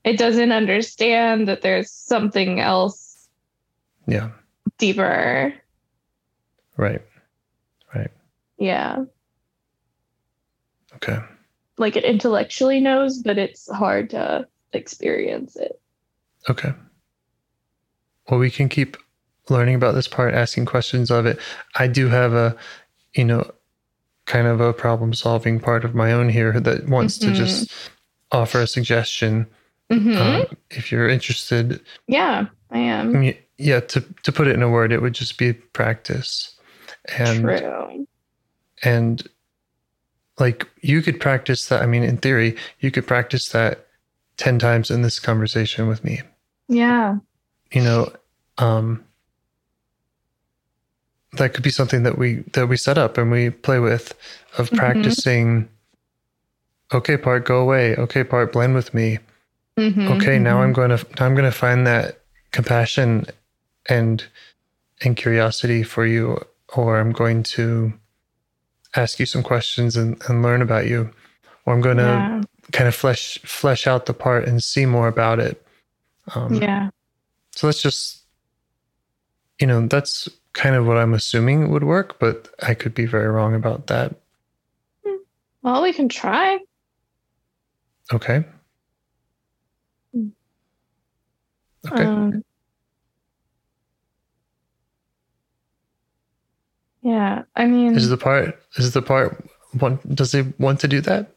[0.08, 3.28] it doesn't understand that there's something else
[4.06, 4.30] Yeah.
[4.78, 5.52] deeper
[6.76, 7.02] Right.
[7.94, 8.10] Right.
[8.58, 9.04] Yeah
[10.96, 11.18] Okay.
[11.76, 15.80] like it intellectually knows but it's hard to experience it
[16.48, 16.72] Okay.
[18.30, 18.96] Well, we can keep
[19.50, 21.38] learning about this part, asking questions of it.
[21.74, 22.56] I do have a,
[23.14, 23.50] you know,
[24.26, 27.34] kind of a problem solving part of my own here that wants to Mhm.
[27.34, 27.70] just
[28.30, 29.46] offer a suggestion.
[29.90, 34.54] Hmm Um, if you're interested, yeah i I am mean, yeah, to, to put it
[34.54, 36.54] in a word, it would just be practice.
[37.18, 38.06] And true
[38.84, 39.26] and
[40.38, 41.82] like you could practice that.
[41.82, 43.86] I mean, in theory, you could practice that
[44.36, 46.20] 10 times in this conversation with me.
[46.68, 47.16] yeah
[47.72, 48.10] you know
[48.58, 49.04] um
[51.32, 54.14] that could be something that we that we set up and we play with
[54.58, 54.76] of Mhm.
[54.78, 55.68] practicing
[56.94, 59.18] okay part go away okay part blend with me
[59.78, 63.26] Mhm, okay now i'm going to now i'm going to find that compassion
[63.88, 64.26] and
[65.00, 66.38] and curiosity for you
[66.74, 67.92] or i'm going to
[68.96, 71.10] ask you some questions and, and learn about you.
[71.66, 75.08] Or i'm going to yeah, kind of flesh flesh out the part and see more
[75.08, 75.64] about it.
[76.34, 76.90] Um, yeah.
[77.52, 78.24] so let's just,
[79.58, 83.28] you know, that's kind of what I'm assuming would work, but I could be very
[83.28, 84.14] wrong about that.
[85.62, 86.58] well we can try.
[88.12, 88.44] Okay.
[91.86, 92.04] Okay.
[92.04, 92.44] Um,
[97.02, 99.44] yeah, I mean, is the part, is the part,
[99.80, 101.30] want, does it want to do that?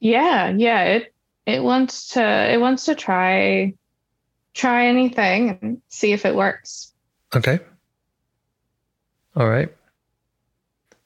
[0.00, 0.82] yeah, yeah.
[0.84, 1.14] It
[1.46, 3.74] it wants to it wants to try
[4.54, 6.92] try anything and see if it works.
[7.34, 7.58] Okay.
[9.36, 9.72] All right.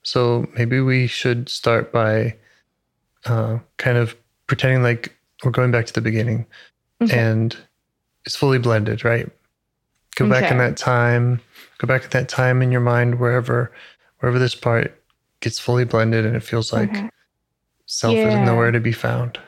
[0.03, 2.35] So maybe we should start by
[3.25, 4.15] uh, kind of
[4.47, 6.45] pretending like we're going back to the beginning
[7.01, 7.17] Okay.
[7.17, 7.55] and
[8.25, 9.29] it's fully blended, right?
[10.15, 11.41] Go back in that time,
[11.79, 13.71] go back in that time in your mind wherever
[14.19, 15.01] wherever this part
[15.41, 17.09] gets fully blended and it feels like Okay.
[17.87, 19.39] self is nowhere to be found.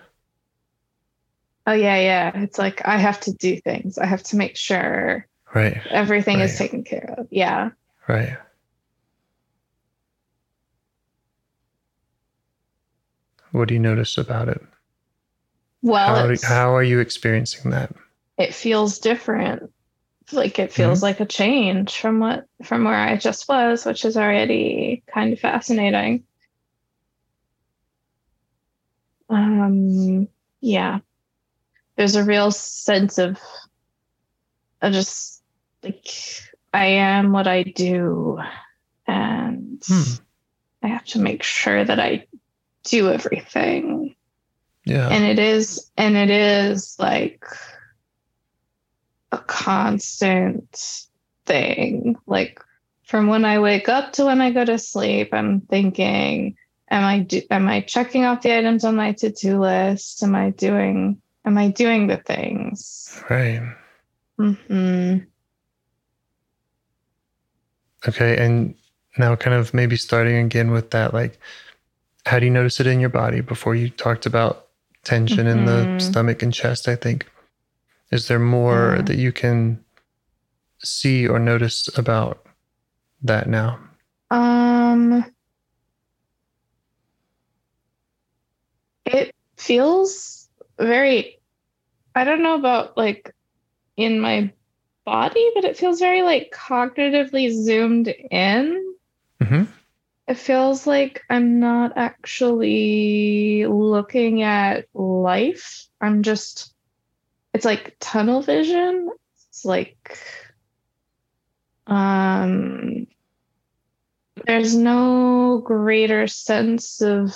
[1.68, 2.32] Oh yeah, yeah.
[2.42, 3.98] It's like I have to do things.
[3.98, 5.82] I have to make sure Right.
[5.90, 7.28] everything is taken care of.
[7.32, 7.72] Yeah.
[8.08, 8.38] Right.
[13.52, 14.62] What do you notice about it?
[15.82, 17.96] Well, how, do, how are you experiencing that?
[18.38, 19.72] It feels different.
[20.32, 24.18] Like it feels like a change from what from where I just was, which is
[24.18, 26.24] already kind of fascinating.
[29.30, 30.28] Um
[30.62, 31.00] yeah.
[31.96, 33.40] There's a real sense of
[34.82, 35.42] I just
[35.84, 36.08] like
[36.74, 38.40] I am what I do
[39.08, 40.14] and Hmm.
[40.84, 42.28] I have to make sure that I
[42.84, 44.16] do everything
[44.86, 45.10] Yeah.
[45.10, 47.44] and it is and it is like
[49.32, 51.08] a constant
[51.46, 52.60] thing like
[53.04, 56.56] from when i wake up to when i go to sleep i'm thinking
[56.90, 60.50] am i do, am i checking off the items on my to-do list am i
[60.52, 63.62] doing am i doing the things right.
[64.38, 65.18] hmm
[68.08, 68.38] Okay.
[68.38, 68.76] And
[69.18, 71.40] now, kind of maybe starting again with that, like,
[72.26, 74.68] how do you notice it in your body before you talked about
[75.04, 76.02] tension in the Mhm.
[76.02, 76.88] stomach and chest?
[76.88, 77.28] I think.
[78.16, 79.02] Is there more Yeah.
[79.02, 79.84] that you can
[80.82, 82.48] see or notice about
[83.22, 83.78] that now?
[84.32, 85.26] Um,
[89.06, 90.48] it feels
[90.80, 91.42] very,
[92.16, 93.36] I don't know about like
[93.98, 94.54] in my
[95.06, 98.96] body, but it feels very like cognitively zoomed in.
[99.44, 99.64] hmm
[100.30, 105.86] It feels like I'm not actually looking at life.
[106.00, 106.74] I'm just,
[107.56, 109.10] it's like tunnel vision.
[109.48, 110.20] It's like,
[111.88, 113.08] um,
[114.46, 117.34] there's no greater sense of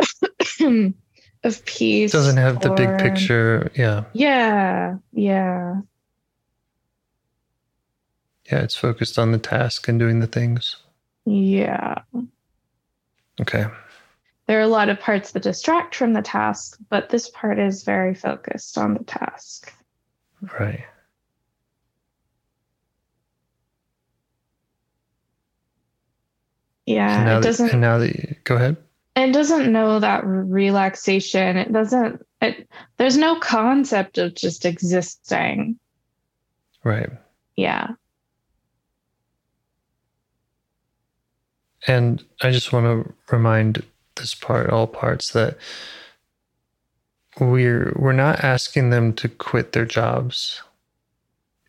[1.44, 2.12] of peace.
[2.12, 3.70] Doesn't have the big picture.
[3.74, 4.04] Yeah.
[4.14, 5.82] Yeah, yeah.
[8.50, 8.62] Yeah.
[8.62, 10.76] It's focused on the task and doing the things.
[11.26, 12.00] Yeah.
[13.38, 13.66] Okay.
[14.46, 17.82] There are a lot of parts that distract from the task, but this part is
[17.82, 19.72] very focused on the task.
[20.58, 20.84] Right.
[26.86, 27.66] Yeah, and now it doesn't.
[27.66, 28.76] That, now that you, go ahead.
[29.16, 31.56] It doesn't know that relaxation.
[31.56, 32.24] It doesn't.
[32.40, 35.80] It there's no concept of just existing.
[36.84, 37.10] Right.
[37.56, 37.88] Yeah.
[41.88, 43.82] And I just want to remind
[44.16, 45.56] this part, all parts, that
[47.38, 50.62] we're we're not asking them to quit their jobs.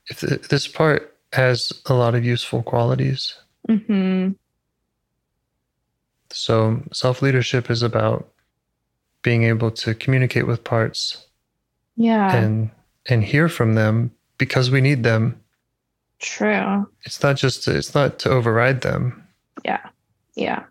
[0.08, 3.36] If the, this part has a lot of useful qualities,
[3.68, 4.30] hmm
[6.30, 8.28] so self leadership is about
[9.22, 11.26] being able to communicate with parts
[11.96, 12.36] Yeah.
[12.36, 12.70] and
[13.08, 15.42] and hear from them because we need them.
[16.20, 16.86] True.
[17.04, 19.24] It's not just to, it's not to override them.
[19.64, 19.88] Yeah.
[20.36, 20.64] Yeah.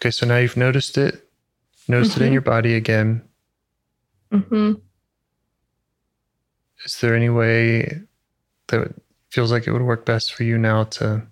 [0.00, 1.28] Okay, so now you've noticed it,
[1.86, 2.32] noticed it in Mhm.
[2.32, 3.22] your body again.
[4.32, 4.74] hmm
[6.86, 8.00] Is there any way
[8.68, 8.94] that
[9.28, 11.26] feels like it would work best for you now to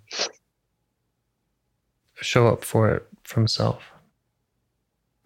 [2.21, 3.83] show up for it from self,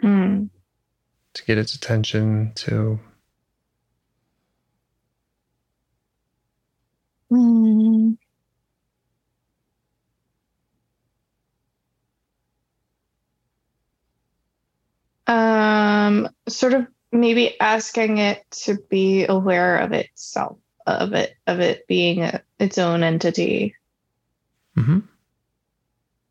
[0.05, 0.49] Mm.
[1.34, 3.01] to get its attention, to
[7.32, 7.81] Mm.
[16.03, 21.86] Um, sort of maybe asking it to be aware of itself, of it, of it
[21.86, 23.74] being a, its own entity.
[24.76, 25.03] Mhm.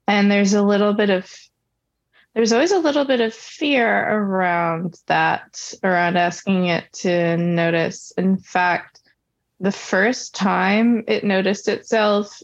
[0.08, 1.32] And there's a little bit of,
[2.34, 8.12] there's always a little bit of fear around that, around asking it to notice.
[8.18, 9.00] In fact,
[9.60, 12.42] the first time it noticed itself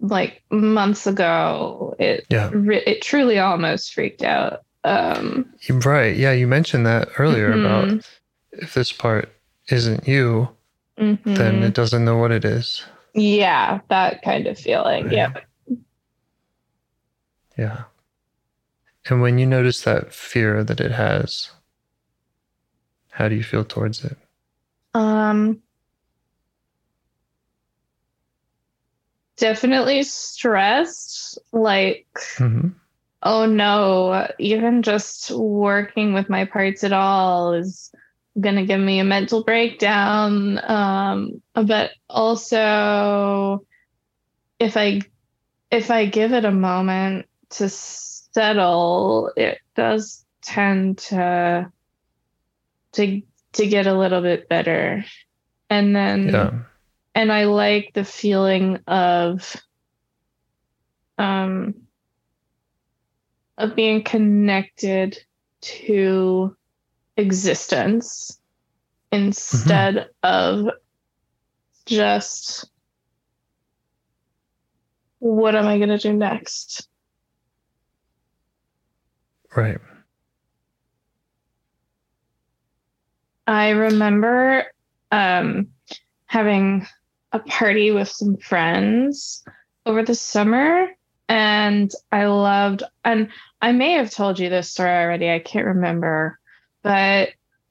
[0.00, 2.50] like months ago it Yeah.
[2.54, 5.46] it truly almost freaked out um
[5.84, 6.16] right.
[6.16, 7.60] Yeah, you mentioned that earlier Mhm.
[7.60, 8.06] about
[8.52, 9.32] if this part
[9.68, 10.48] isn't you,
[10.96, 11.62] then mhm.
[11.62, 12.84] it doesn't know what it is.
[13.14, 15.14] yeah that kind of feeling Right.
[15.14, 15.32] yeah
[17.58, 17.84] Yeah.
[19.08, 21.50] And when you notice that fear that it has,
[23.10, 24.16] how do you feel towards it?
[24.94, 25.60] um
[29.36, 32.06] definitely stressed like
[32.36, 32.68] hmm
[33.22, 37.92] oh no, even just working with my parts at all is
[38.40, 40.58] going to give me a mental breakdown.
[40.68, 43.64] Um, but also,
[44.58, 45.02] if I
[45.70, 51.70] if I give it a moment to settle, it does tend to
[52.92, 55.04] to to get a little bit better.
[55.70, 56.50] And then Yeah.
[57.14, 59.56] and I like the feeling of
[61.18, 61.74] um
[63.62, 65.16] of being connected
[65.60, 66.56] to
[67.16, 68.40] existence
[69.12, 70.68] instead of
[71.86, 72.68] just
[75.20, 76.88] what am I going to do next?
[79.54, 79.78] Right.
[83.46, 84.64] I remember
[85.12, 85.68] um,
[86.26, 86.86] having
[87.30, 89.44] a party with some friends
[89.86, 90.88] over the summer,
[91.32, 93.30] and I loved, and
[93.62, 96.38] I may have told you this story already, I can't remember,
[96.82, 97.30] but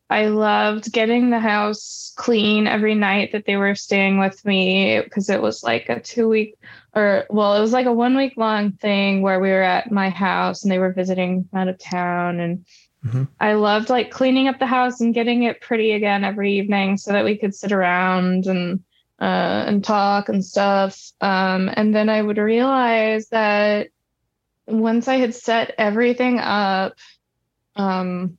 [0.10, 5.30] I loved getting the house clean every night that they were staying with me because
[5.30, 6.58] it was like a two week
[6.96, 10.10] or well, it was like a one week long thing where we were at my
[10.10, 12.40] house and they were visiting out of town.
[12.40, 12.66] And
[13.06, 13.26] mm-hmm.
[13.40, 17.12] I loved like cleaning up the house and getting it pretty again every evening so
[17.12, 18.84] that we could sit around and
[19.22, 21.12] uh, and talk and stuff.
[21.22, 23.90] Um, and then I would realize that
[24.68, 26.94] once I had set everything up,
[27.76, 28.38] um,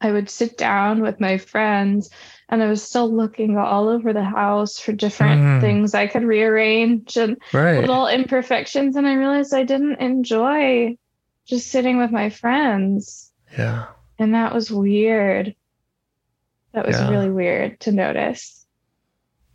[0.00, 2.10] I would sit down with my friends
[2.50, 5.60] and I was still looking all over the house for different Mm.
[5.62, 7.80] things I could rearrange and Right.
[7.80, 8.94] little imperfections.
[8.94, 10.98] And I realized I didn't enjoy
[11.46, 13.32] just sitting with my friends.
[13.56, 13.86] yeah.
[14.18, 15.54] And that was weird.
[16.74, 17.10] That was Yeah.
[17.10, 18.65] really weird to notice.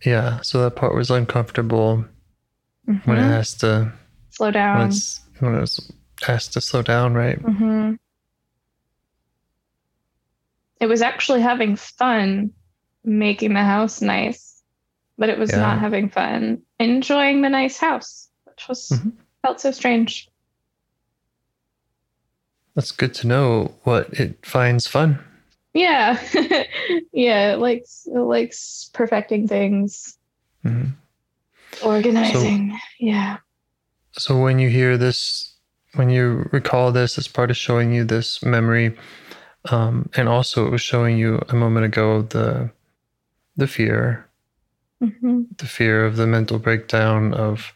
[0.04, 0.42] Yeah.
[0.42, 2.06] So that part was uncomfortable
[3.06, 3.30] when it Mhm.
[3.30, 3.92] has to
[4.32, 4.82] Slow when down.
[4.88, 5.92] it's when it's
[6.28, 7.38] asked to slow down, right?
[7.40, 7.94] hmm
[10.80, 12.52] It was actually having fun
[13.04, 14.64] making the house nice,
[15.18, 15.60] but it was Yeah.
[15.60, 19.12] not having fun enjoying the nice house, which was Mhm.
[19.44, 20.28] felt so strange.
[22.74, 25.20] That's good to know what it finds fun.
[25.74, 26.20] Yeah,
[27.14, 30.18] yeah, it likes it likes perfecting things,
[30.64, 30.90] hmm
[31.84, 32.78] organizing.
[33.00, 33.38] yeah.
[34.14, 35.54] So when you hear this,
[35.96, 38.96] when you recall this as part of showing you this memory,
[39.72, 42.70] Um, and also, it was showing you a moment ago the
[43.58, 44.26] the fear,
[45.00, 47.72] hmm the fear of the mental breakdown of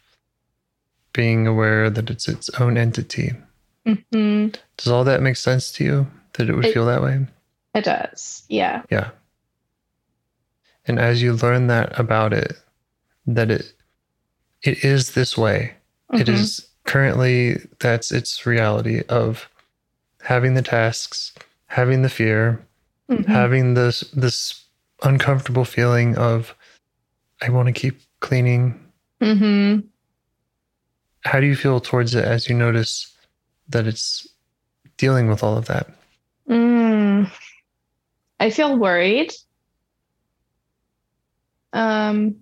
[1.14, 3.34] being aware that it's its own entity.
[3.86, 6.08] hmm Does all that make sense to you?
[6.34, 7.28] That it would It- feel that way?
[7.76, 8.44] It does.
[8.48, 8.84] Yeah.
[8.90, 9.10] Yeah.
[10.88, 12.54] And as you learn that about it,
[13.28, 13.74] that it
[14.64, 15.76] it is this way.
[16.14, 16.34] It Mhm.
[16.34, 19.50] is currently that's its reality of
[20.22, 21.34] having the tasks,
[21.68, 22.66] having the fear,
[23.10, 23.26] Mhm.
[23.26, 24.64] having this this
[25.04, 26.56] uncomfortable feeling of
[27.42, 28.80] I want to keep cleaning.
[29.22, 29.84] Mhm.
[31.26, 33.14] How do you feel towards it as you notice
[33.68, 34.28] that it's
[34.98, 35.90] dealing with all of that?
[36.50, 37.30] Mm.
[38.40, 39.32] I feel worried.
[41.74, 42.38] Um,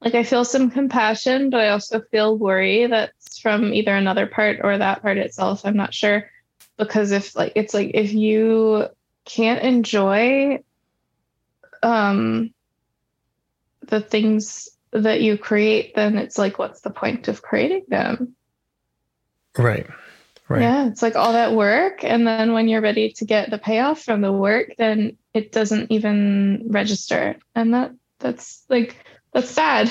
[0.00, 4.60] like I feel some compassion, but I also feel worry that's from either another part
[4.62, 5.64] or that part itself.
[5.64, 6.30] I'm not sure
[6.76, 8.88] because if like it's like if you
[9.24, 10.62] can't enjoy
[11.82, 12.52] um
[13.82, 18.36] the things that you create, then it's like what's the point of creating them?
[19.56, 19.86] Right.
[20.48, 20.62] Right.
[20.62, 22.04] Yeah, it's like all that work.
[22.04, 25.90] And then when you're ready to get the payoff from the work, then it doesn't
[25.90, 27.36] even register.
[27.54, 28.96] And that that's like
[29.32, 29.90] that's sad.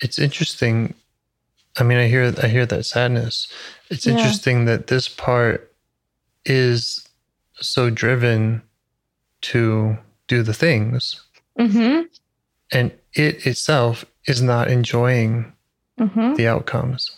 [0.00, 0.94] it's interesting
[1.78, 3.48] i mean i hear i hear that sadness
[3.90, 4.14] it's Yeah.
[4.14, 5.72] interesting that this part
[6.44, 7.06] is
[7.60, 8.62] so driven
[9.42, 9.96] to
[10.28, 11.22] do the things
[11.58, 12.02] Mm-hmm.
[12.72, 15.52] and it itself is not enjoying
[16.00, 16.34] Mm-hmm.
[16.34, 17.10] the outcomes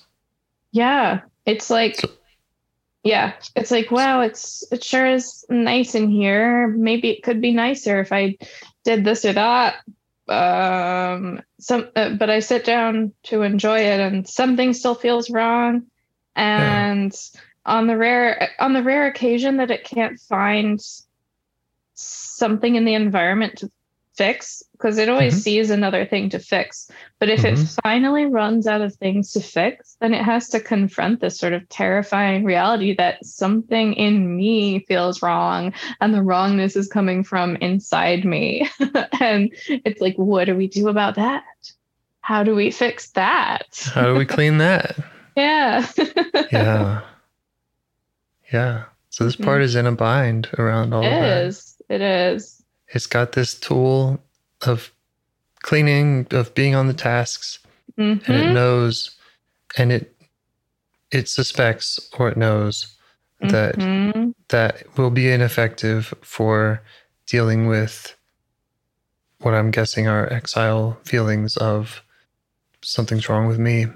[0.76, 1.20] Yeah.
[1.46, 2.10] It's like So-
[3.02, 3.32] yeah.
[3.54, 6.68] It's like, wow, it's it sure is nice in here.
[6.68, 8.36] Maybe it could be nicer if I
[8.84, 9.76] did this or that.
[10.28, 15.86] Um some uh, but I sit down to enjoy it and something still feels wrong.
[16.34, 17.14] And
[17.64, 20.78] on the rare on the rare occasion that it can't find
[21.94, 23.70] something in the environment to
[24.16, 25.40] fix because it always Mhm.
[25.40, 26.90] sees another thing to fix.
[27.18, 27.78] But if it Mhm.
[27.82, 31.68] finally runs out of things to fix then it has to confront this sort of
[31.68, 38.24] terrifying reality that something in me feels wrong and the wrongness is coming from inside
[38.24, 38.68] me.
[39.20, 41.44] And it's like what do we do about that?
[42.20, 43.90] How do we fix that?
[43.94, 44.96] How do we clean that?
[45.36, 45.86] Yeah.
[46.50, 47.02] Yeah.
[48.52, 48.84] Yeah.
[49.10, 51.42] So this part is in a bind around all it of that.
[51.46, 51.76] Is.
[51.88, 52.55] It is
[52.88, 54.20] it's got this tool
[54.66, 54.92] of
[55.62, 57.58] cleaning of being on the tasks
[57.96, 58.52] and it Mhm.
[58.52, 59.16] knows
[59.76, 60.12] and it
[61.10, 62.96] it suspects or it knows
[63.40, 64.34] that Mhm.
[64.48, 66.82] that will be ineffective for
[67.26, 68.14] dealing with
[69.38, 72.02] what i'm guessing are exile feelings of
[72.82, 73.86] something's wrong with me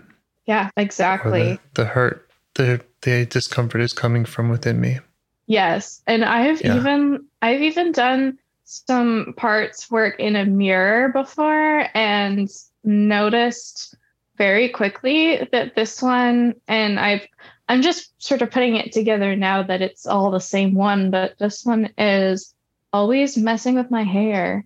[0.47, 4.99] yeah exactly the, the hurt the the discomfort is coming from within me
[5.47, 6.77] Yes, and I've Yeah.
[6.77, 8.39] even I've even done
[8.71, 12.49] some parts work in a mirror before and
[12.85, 13.97] noticed
[14.39, 17.27] very quickly that this one and I've
[17.69, 21.37] I'm just sort of putting it together now that it's all the same one, but
[21.39, 22.55] this one is
[22.93, 24.65] always messing with my hair.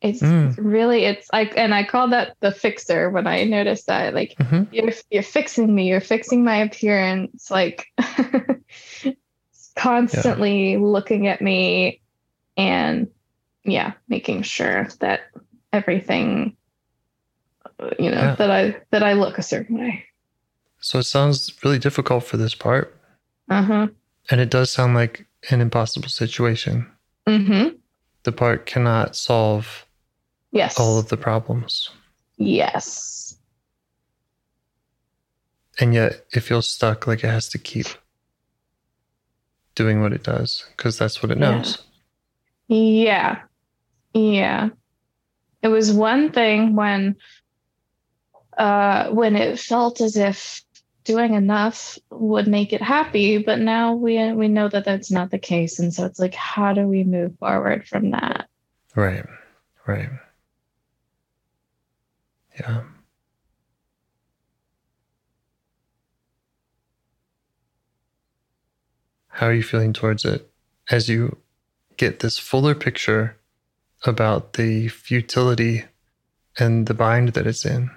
[0.00, 0.54] It's Mm.
[0.58, 4.66] really it's like and I call that the fixer when I noticed that like Mhm.
[4.72, 7.86] you're you're fixing me you're fixing my appearance like
[9.76, 12.00] constantly looking at me
[12.56, 13.08] and
[13.66, 15.20] yeah making sure that
[15.72, 16.56] everything
[17.98, 18.34] you know Yeah.
[18.36, 20.04] that i that i look a certain way.
[20.80, 22.96] So it sounds really difficult for this part.
[23.50, 23.88] Uh-huh.
[24.30, 26.86] And it does sound like an impossible situation.
[27.26, 27.76] Mm-hmm.
[28.22, 29.86] The part cannot solve
[30.52, 30.78] yes.
[30.78, 31.90] all of the problems.
[32.36, 33.36] Yes.
[35.80, 37.86] And yet it feels stuck like it has to keep
[39.74, 41.78] doing what it does because that's what it knows.
[42.68, 42.76] Yeah.
[42.78, 43.42] Yeah.
[45.62, 47.16] It was one thing when
[48.56, 50.62] uh when it felt as if
[51.04, 55.38] doing enough would make it happy, but now we we know that that's not the
[55.38, 55.78] case.
[55.78, 58.48] And so it's like how do we move forward from that?
[58.94, 59.26] right.
[59.86, 60.08] Right.
[62.58, 62.82] Yeah.
[69.28, 70.50] How are you feeling towards it
[70.90, 71.36] as you
[71.98, 73.36] get this fuller picture
[74.04, 75.84] about the futility
[76.58, 77.90] and the bind that it's in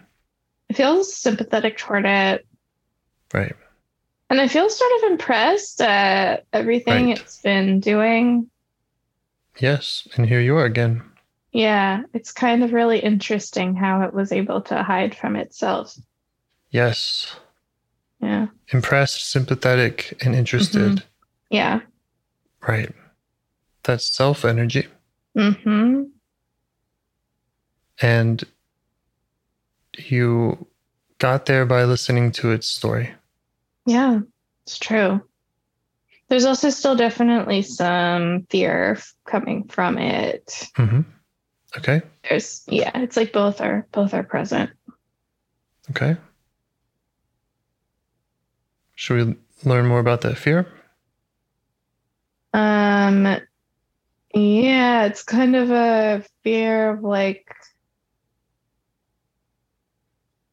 [0.69, 2.45] I feel sympathetic toward it
[3.33, 3.55] right
[4.29, 7.19] and I feel sort of impressed at everything Right.
[7.19, 8.49] it's been doing.
[9.59, 11.01] yes and here you are again
[11.51, 15.95] Yeah, it's kind of really interesting how it was able to hide from itself.
[16.71, 17.35] yes
[18.21, 18.47] Yeah.
[18.71, 20.91] Impressed, sympathetic, and interested.
[20.91, 21.07] Mm-hmm.
[21.49, 21.79] Yeah.
[22.67, 22.93] Right.
[23.83, 24.87] That's self energy.
[25.39, 26.03] Mm-hmm.
[28.01, 28.43] And
[29.97, 30.67] you
[31.19, 33.13] got there by listening to its story.
[33.85, 34.19] Yeah,
[34.65, 35.21] it's true.
[36.27, 40.69] There's also still definitely some fear coming from it.
[40.75, 41.01] hmm
[41.77, 42.01] Okay.
[42.27, 44.71] There's yeah, it's like both are both are present.
[45.91, 46.17] Okay.
[48.95, 49.35] Should we
[49.69, 50.67] learn more about that fear?
[52.53, 53.37] Um
[54.33, 57.47] yeah, it's kind of a fear of like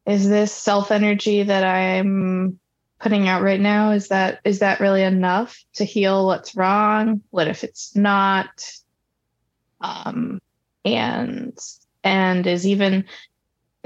[0.05, 2.59] is this self energy that I'm
[2.99, 7.21] putting out right now is that is that really enough to heal what's wrong?
[7.29, 8.49] What if it's not?
[9.81, 10.41] Um
[10.83, 11.57] and
[12.03, 13.05] and is even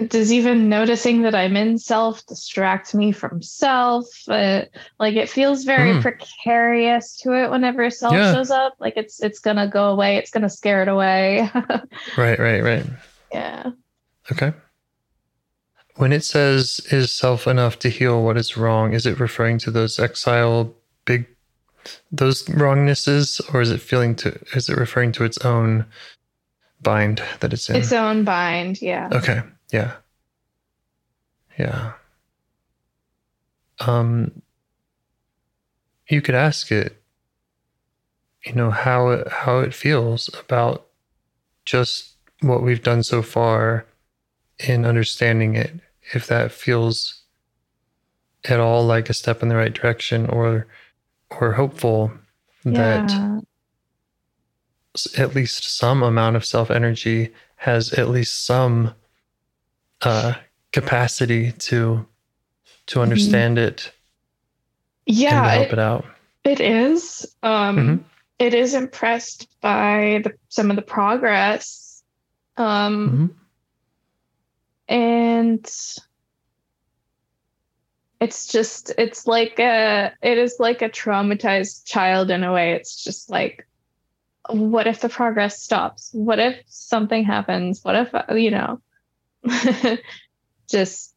[0.09, 4.05] does even noticing that I'm in self distract me from self?
[4.27, 4.63] Uh,
[4.99, 6.01] like it feels very Hmm.
[6.01, 8.33] precarious to it whenever self Yeah.
[8.33, 8.73] shows up.
[8.79, 10.17] Like it's it's gonna go away.
[10.17, 11.49] It's gonna scare it away.
[12.17, 12.85] Right, right, right.
[13.31, 13.71] yeah.
[14.31, 14.53] Okay.
[15.97, 19.71] When it says is self enough to heal what is wrong, is it referring to
[19.71, 20.73] those exile
[21.05, 21.25] big
[22.11, 25.85] those wrongnesses or is it feeling to is it referring to its own
[26.81, 27.75] bind that it's in?
[27.75, 28.81] Its own bind.
[28.81, 29.09] Yeah.
[29.11, 29.41] Okay.
[29.71, 29.95] Yeah.
[31.57, 31.93] Yeah.
[33.79, 34.41] Um
[36.07, 37.01] you could ask it
[38.45, 40.87] you know how it how it feels about
[41.65, 43.85] just what we've done so far
[44.59, 45.79] in understanding it
[46.13, 47.23] if that feels
[48.45, 50.67] at all like a step in the right direction or
[51.39, 52.11] or hopeful
[52.65, 53.41] that Yeah.
[54.95, 58.93] s- at least some amount of self energy has at least some
[60.03, 60.33] uh,
[60.71, 62.05] capacity to
[62.87, 63.91] to understand it
[65.07, 65.21] Mm-hmm.
[65.21, 65.49] Yeah.
[65.49, 66.05] help It, it out.
[66.43, 67.35] it is.
[67.43, 68.03] Um, Mhm.
[68.39, 72.03] it is impressed by the, some of the progress.
[72.57, 73.35] Um, Mhm.
[74.87, 75.65] and
[78.19, 83.03] it's just it's like a it is like a traumatized child in a way it's
[83.03, 83.67] just like
[84.49, 88.79] what if the progress stops what if something happens what if uh, you know
[90.69, 91.13] just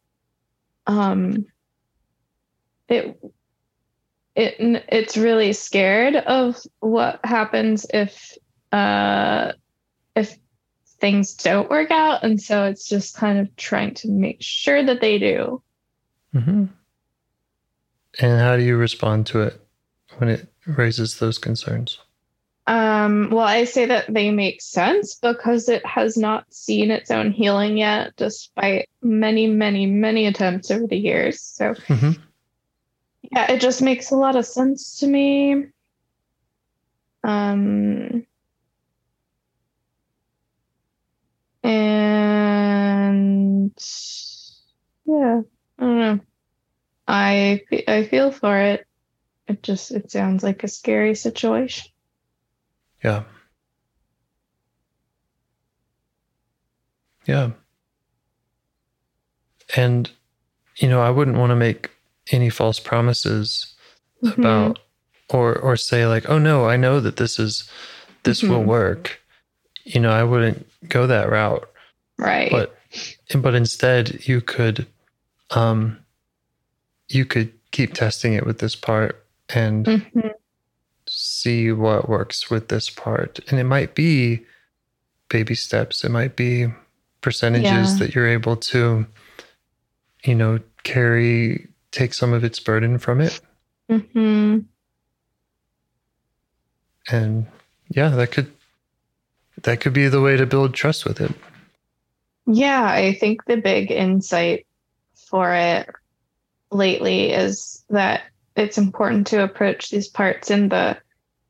[0.87, 1.45] um
[2.87, 3.19] it
[4.35, 4.55] it
[4.89, 8.37] it's really scared of what happens if
[8.71, 9.51] uh
[10.15, 10.37] if
[10.99, 15.01] things don't work out and so it's just kind of trying to make sure that
[15.01, 15.61] they do
[16.35, 16.69] Mhm.
[18.19, 19.61] And how do you respond to it
[20.17, 21.99] when it raises those concerns?
[22.67, 27.31] Um well i say that they make sense because it has not seen its own
[27.31, 31.41] healing yet despite many many many attempts over the years.
[31.41, 32.17] So Mhm.
[33.31, 35.65] yeah it just makes a lot of sense to me.
[37.23, 38.25] Um
[41.63, 43.71] and
[45.05, 45.41] yeah
[45.79, 46.19] i don't know.
[47.07, 48.87] I i feel for it.
[49.47, 51.91] It just it sounds like a scary situation
[53.05, 53.21] Yeah.
[57.27, 57.51] Yeah.
[59.75, 60.09] And,
[60.77, 61.91] you know, I wouldn't want to make
[62.31, 63.73] any false promises
[64.23, 64.37] Mhm.
[64.39, 64.79] about
[65.29, 67.69] or or say like, oh no, I know that this is
[68.23, 68.65] this will Mhm.
[68.65, 69.21] work.
[69.83, 71.69] You know, I wouldn't go that route.
[72.17, 72.75] right But
[73.41, 74.87] but instead you could
[75.51, 75.99] um
[77.09, 80.31] you could keep testing it with this part and Mhm.
[81.45, 83.39] See what works with this part.
[83.49, 84.43] And it might be
[85.29, 86.03] baby steps.
[86.03, 86.67] It might be
[87.21, 87.97] percentages Yeah.
[87.99, 89.05] that you're able to,
[90.23, 93.39] you know, carry, take some of its burden from it.
[93.91, 94.65] Mhm.
[97.11, 97.45] And
[97.89, 98.51] yeah, that could
[99.61, 101.31] that could be the way to build trust with it.
[102.47, 104.65] Yeah, I think the big insight
[105.29, 105.89] for it
[106.71, 108.23] lately is that
[108.55, 110.97] it's important to approach these parts in the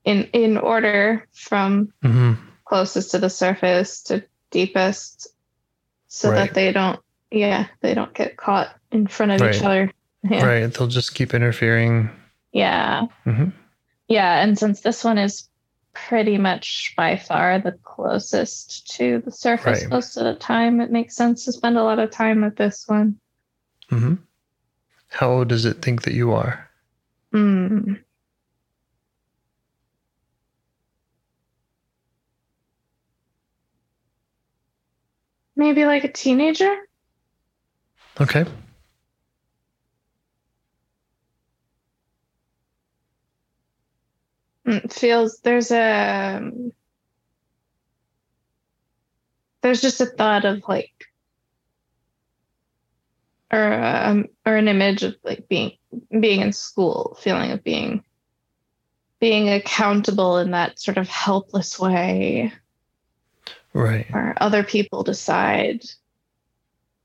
[0.06, 2.34] in in order from hmm
[2.66, 5.28] closest to the surface to deepest
[6.08, 6.36] so Right.
[6.48, 7.00] that they don't
[7.32, 9.92] yeah, they don't get caught in front of each other.
[10.24, 10.46] Yeah.
[10.46, 10.74] Right.
[10.74, 12.10] They'll just keep interfering.
[12.54, 13.08] Yeah.
[13.26, 13.50] hmm
[14.08, 15.50] Yeah, and since this one is
[15.94, 19.90] pretty much by far the closest to the surface Right.
[19.92, 22.86] most of the time, it makes sense to spend a lot of time with this
[22.88, 23.20] one.
[23.90, 24.16] hmm
[25.10, 26.70] How old does it think that you are?
[27.32, 27.96] Hmm.
[35.56, 36.76] Maybe like a teenager?
[38.20, 38.46] Okay.
[44.66, 46.52] It feels there's a
[49.62, 50.92] there's just a thought of like
[53.52, 55.74] or um, or an image of like being
[56.20, 58.04] being in school, feeling of being
[59.20, 62.52] being accountable in that sort of helpless way.
[63.76, 64.08] Right.
[64.10, 65.84] where other people decide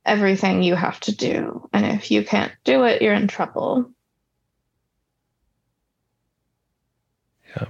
[0.07, 3.91] everything you have to do and if you can't do it you're in trouble
[7.57, 7.67] Yeah.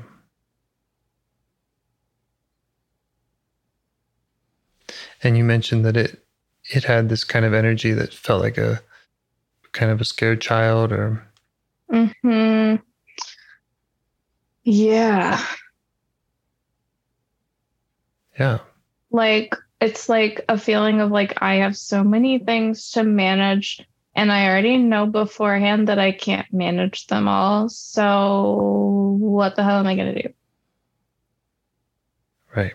[5.22, 6.22] And you mentioned that it
[6.64, 8.82] it had this kind of energy that felt like a
[9.72, 11.26] kind of a scared child or
[11.90, 12.76] hmm
[14.64, 15.42] yeah
[18.38, 18.58] yeah.
[19.10, 23.80] Like it's like a feeling of like I have so many things to manage
[24.14, 27.68] and I already know beforehand that I can't manage them all.
[27.68, 30.28] So what the hell am I going to do?
[32.54, 32.74] Right.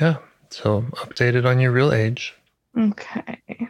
[0.00, 0.16] Yeah.
[0.48, 2.34] So updated on your real age.
[2.76, 3.68] Okay.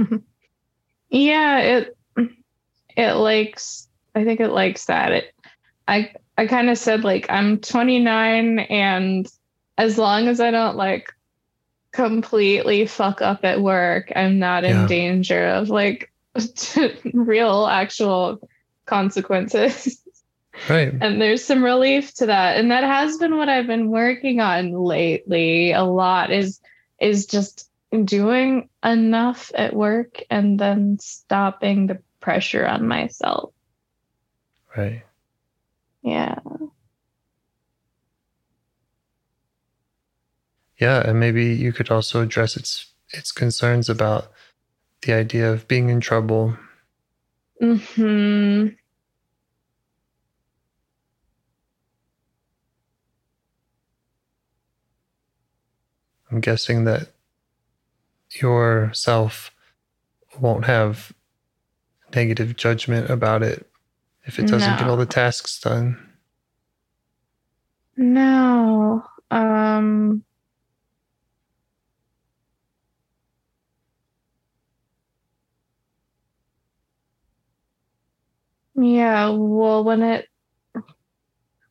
[1.10, 1.96] yeah, it
[2.96, 5.12] it likes I think it likes that.
[5.12, 5.34] It
[5.88, 9.28] I I kind of said like I'm 29 and
[9.78, 11.12] as long as I don't like
[11.92, 14.82] completely fuck up at work, I'm not Yeah.
[14.82, 16.12] in danger of like
[17.12, 18.40] real actual
[18.86, 19.98] consequences.
[20.68, 20.92] Right.
[21.00, 24.72] and there's some relief to that and that has been what i've been working on
[24.72, 26.60] lately a lot is
[27.00, 27.69] is just
[28.04, 33.52] doing enough at work and then stopping the pressure on myself
[34.76, 35.02] Right.
[36.02, 36.36] yeah
[40.78, 44.32] Yeah, and maybe you could also address its its concerns about
[45.02, 46.56] the idea of being in trouble.
[47.60, 48.68] hmm
[56.30, 57.10] I'm guessing that
[58.34, 59.50] yourself
[60.40, 61.12] won't have
[62.14, 63.66] negative judgment about it
[64.24, 66.06] if it doesn't get all the tasks done.
[67.96, 70.24] no um
[78.74, 80.26] yeah well when it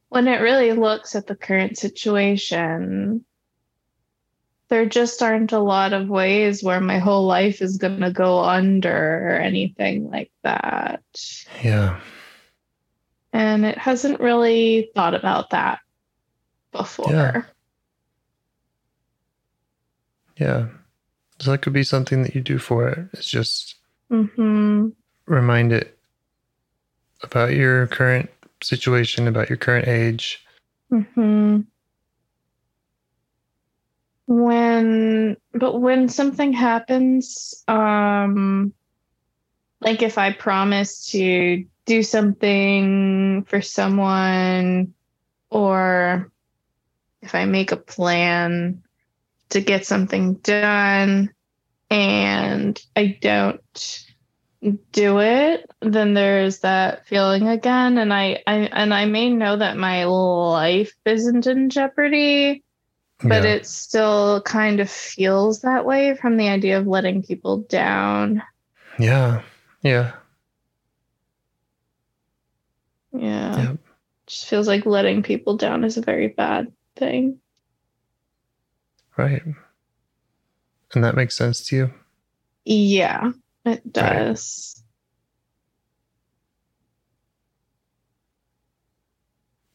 [0.10, 3.26] when it really looks at the current situation
[4.70, 8.40] there just aren't a lot of ways where my whole life is going to go
[8.40, 11.04] under or anything like that
[11.64, 12.00] Yeah.
[13.34, 15.80] and it hasn't really thought about that
[16.72, 17.42] before Yeah.
[20.38, 20.68] Yeah.
[21.40, 23.10] So that could be something that you do for it.
[23.14, 23.76] It's just
[24.10, 24.90] hmm
[25.28, 25.98] remind it
[27.22, 28.30] about your current
[28.64, 30.46] situation, about your current age.
[30.90, 31.62] hmm
[34.32, 38.74] When, but when something happens, um,
[39.82, 44.94] like if I promise to do something for someone,
[45.50, 46.32] or
[47.24, 48.84] if I make a plan
[49.50, 51.34] to get something done
[51.90, 54.06] and I don't
[54.92, 57.98] do it, then there's that feeling again.
[57.98, 62.64] And I, I and I may know that my life isn't in jeopardy,
[63.24, 63.50] but yeah.
[63.50, 68.42] it still kind of feels that way from the idea of letting people down.
[68.98, 69.42] yeah.
[69.82, 70.14] Yeah.
[73.14, 73.62] Yeah.
[73.62, 73.78] Yep.
[74.28, 77.40] Just feels like letting people down is a very bad thing.
[79.18, 79.42] Right.
[80.94, 81.94] And that makes sense to you.
[82.66, 83.32] Yeah,
[83.66, 84.84] it does.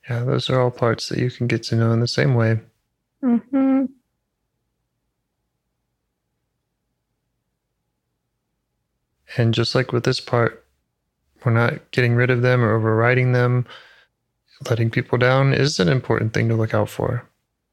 [0.09, 2.61] Yeah, those are all parts that you can get to know in the same way.
[3.25, 3.85] Hmm
[9.37, 10.66] And just like with this part,
[11.45, 13.66] we're not getting rid of them or overriding them.
[14.68, 17.29] Letting people down is an important thing to look out for.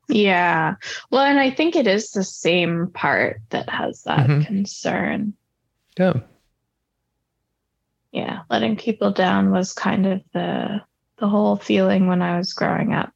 [0.10, 0.76] Yeah.
[1.10, 4.46] Well, and I think it is the same part that has that Mhm.
[4.46, 5.34] concern.
[5.98, 6.14] Yeah.
[8.12, 10.82] Yeah, letting people down was kind of the
[11.18, 13.14] the whole feeling when I was growing up.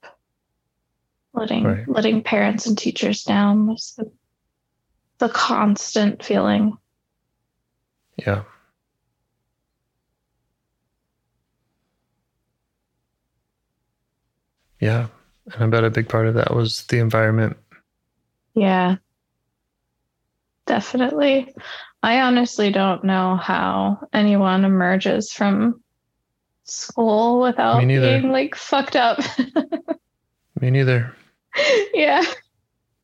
[1.36, 1.88] Letting Right.
[1.88, 4.10] letting parents and teachers down was the
[5.18, 6.78] the constant feeling.
[8.18, 8.44] Yeah.
[14.80, 15.08] Yeah.
[15.54, 17.58] And I bet a big part of that was the environment.
[18.54, 18.96] Yeah.
[20.66, 21.54] Definitely.
[22.02, 25.84] I honestly don't know how anyone emerges from
[26.64, 29.20] school without being like fucked up.
[30.62, 31.14] Me neither.
[31.94, 32.24] yeah.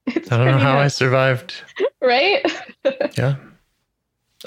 [0.08, 1.54] It's I don't know how I survived.
[2.02, 2.46] right?
[3.18, 3.36] Yeah.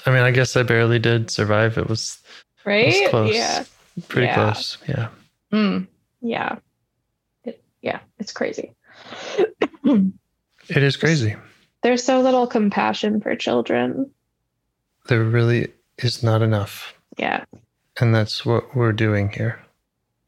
[0.07, 1.79] I mean, I guess I barely did survive.
[1.79, 2.19] It was,
[2.65, 2.87] it right?
[2.87, 3.35] was close.
[3.35, 3.65] Yeah.
[4.09, 4.35] Pretty Yeah.
[4.35, 4.79] close.
[4.89, 5.09] Yeah.
[5.53, 5.87] Mm,
[6.21, 6.57] yeah.
[7.45, 8.73] It, yeah, it's crazy.
[9.85, 11.37] It is crazy.
[11.83, 14.11] There's so little compassion for children.
[15.09, 16.95] There really is not enough.
[17.19, 17.45] Yeah.
[18.01, 19.61] And that's what we're doing here.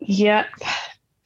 [0.01, 0.47] Yep.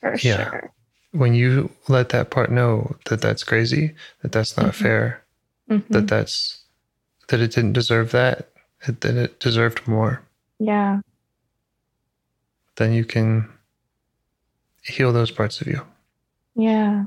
[0.01, 0.49] For Yeah.
[0.51, 0.73] sure.
[1.13, 4.75] When you let that part know that that's crazy, that that's not Mhm.
[4.75, 5.25] fair,
[5.69, 5.89] Mhm.
[5.89, 6.63] that that's,
[7.29, 8.51] that it didn't deserve that,
[8.87, 10.23] that it deserved more,
[10.61, 11.01] Yeah.
[12.77, 13.49] then you can
[14.83, 15.85] heal those parts of you.
[16.55, 17.05] Yeah.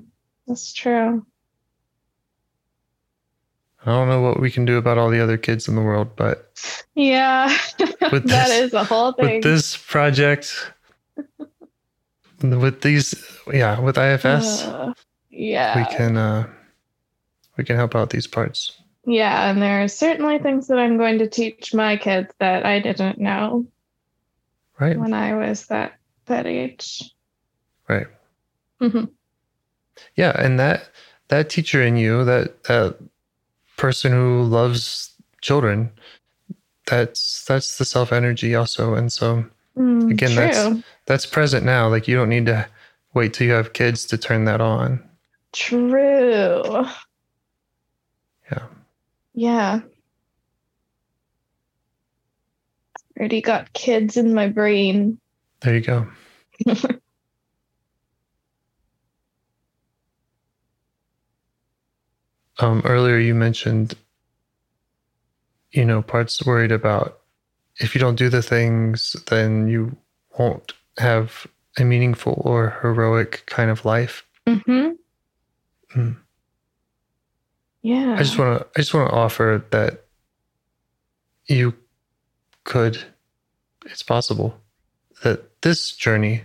[0.47, 1.25] That's true.
[3.85, 6.15] I don't know what we can do about all the other kids in the world,
[6.15, 6.51] but
[6.95, 7.47] Yeah.
[8.11, 9.35] With that this- is a whole thing.
[9.35, 10.73] with this project,
[12.43, 13.15] with these,
[13.51, 14.93] yeah, with IFS, Uh,
[15.29, 15.77] yeah.
[15.77, 16.47] we can uh,
[17.57, 18.79] we can help out these parts.
[19.05, 22.79] Yeah, and there are certainly things that I'm going to teach my kids that I
[22.79, 23.65] didn't know
[24.79, 25.93] Right, when I was that
[26.25, 27.11] that age.
[27.89, 28.07] right.
[28.81, 29.05] mm-hmm.
[30.15, 30.89] Yeah, and that
[31.27, 32.97] that teacher in you, that that
[33.77, 35.91] person who loves children,
[36.87, 39.45] that's that's the self energy also, and so
[39.77, 40.83] Mm, Again, that's- true.
[41.05, 41.87] that's present now.
[41.87, 42.67] Like you don't need to
[43.13, 45.03] wait till you have kids to turn that on.
[45.51, 46.85] True.
[48.51, 48.67] Yeah.
[49.33, 49.79] Yeah.
[53.17, 55.19] Already got kids in my brain.
[55.61, 56.07] There you go.
[62.59, 63.95] um, earlier you mentioned,
[65.71, 67.19] you know, parts worried about
[67.79, 69.95] if you don't do the things, then you
[70.37, 71.47] won't have
[71.79, 74.23] a meaningful or heroic kind of life.
[74.47, 74.91] Mm-hmm.
[75.99, 76.17] Mm.
[77.81, 78.13] Yeah.
[78.13, 80.05] I just want to, I just want to offer that
[81.47, 81.73] you
[82.63, 82.97] could,
[83.85, 84.55] it's possible
[85.23, 86.43] that this journey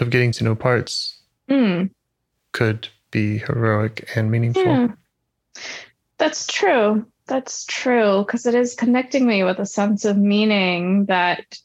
[0.00, 1.14] of getting to know parts
[1.50, 1.90] Mm,
[2.52, 4.62] could be heroic and meaningful.
[4.64, 4.88] yeah.
[6.18, 7.06] That's true.
[7.28, 8.24] That's true.
[8.26, 11.58] Because it is connecting me with a sense of meaning that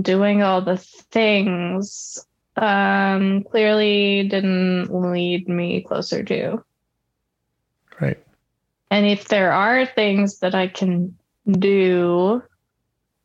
[0.00, 2.24] doing all the things
[2.56, 6.62] um, clearly didn't lead me closer to.
[8.00, 8.22] Right.
[8.90, 11.16] And if there are things that I can
[11.50, 12.42] do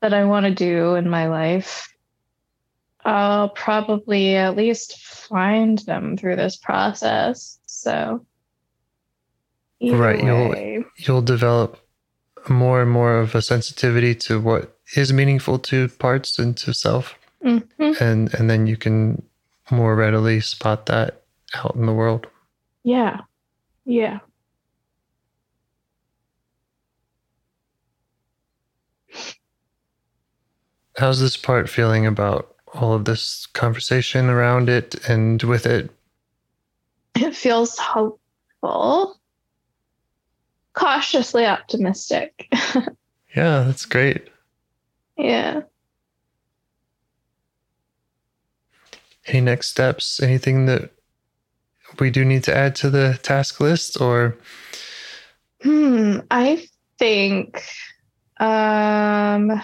[0.02, 1.94] that I want to do in my life,
[3.06, 7.60] I'll probably at least find them through this process.
[7.66, 8.26] So,
[9.84, 11.80] either Right, you'll- You'll develop
[12.50, 17.16] more and more of a sensitivity to what is meaningful to parts and to self.
[17.44, 18.00] Mhm.
[18.02, 19.22] And, and then you can
[19.72, 21.24] more readily spot that
[21.56, 22.28] out in the world.
[22.84, 23.22] Yeah.
[23.86, 24.20] Yeah.
[30.98, 35.90] How's this part feeling about all of this conversation around it and with it?
[37.16, 39.20] It feels hopeful,
[40.74, 42.48] cautiously optimistic.
[43.36, 44.28] Yeah, that's great.
[45.18, 45.62] yeah.
[49.26, 50.22] Any next steps?
[50.22, 50.92] Anything that
[52.00, 54.38] we do need to add to the task list or
[55.64, 56.20] Hmm.
[56.30, 56.68] I
[57.00, 57.64] think
[58.40, 59.60] um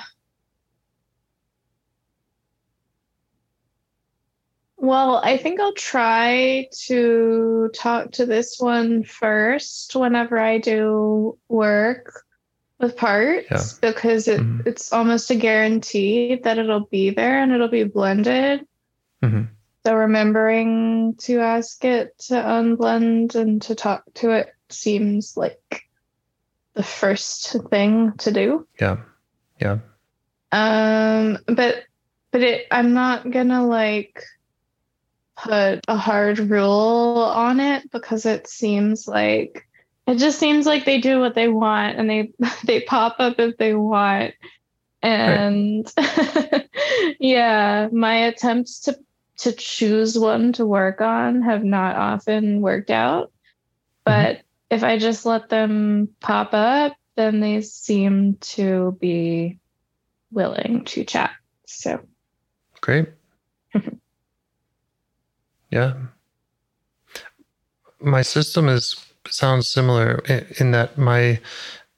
[4.79, 12.23] well, I think I'll try to talk to this one first whenever I do work
[12.79, 13.91] with parts Yeah.
[13.91, 14.65] because it, Mhm.
[14.65, 18.65] it's almost a guarantee that it'll be there and it'll be blended.
[19.21, 19.49] Mhm.
[19.85, 25.83] So remembering to ask it to unblend and to talk to it seems like
[26.73, 28.67] the first thing to do.
[28.79, 28.97] yeah.
[29.59, 29.79] Yeah.
[30.51, 31.83] Um, but
[32.31, 34.23] but it, I'm not gonna like
[35.43, 39.65] put a hard rule on it because it seems like
[40.07, 42.31] it just seems like they do what they want and they
[42.65, 44.33] they pop up if they want.
[45.01, 45.89] And
[47.19, 48.97] yeah, my attempts to
[49.37, 53.31] to choose one to work on have not often worked out.
[54.05, 54.35] Mm-hmm.
[54.35, 59.59] But if I just let them pop up, then they seem to be
[60.31, 61.31] willing to chat.
[61.65, 62.01] So
[62.81, 63.09] Great.
[65.71, 65.93] yeah.
[68.01, 68.95] my system is
[69.29, 71.39] sounds similar in, in that my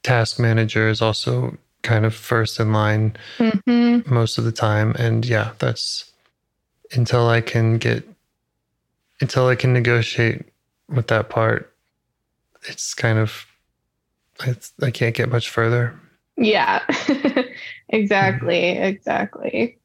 [0.02, 4.12] task manager is also kind of first in line Mm-hmm.
[4.12, 6.10] most of the time and yeah that's
[6.92, 8.06] until i can get
[9.20, 10.44] until i can negotiate
[10.88, 11.72] with that part
[12.68, 13.46] it's kind of
[14.44, 15.98] it's, i can't get much further
[16.36, 16.82] Yeah.
[17.88, 18.70] exactly.
[18.70, 19.78] Exactly.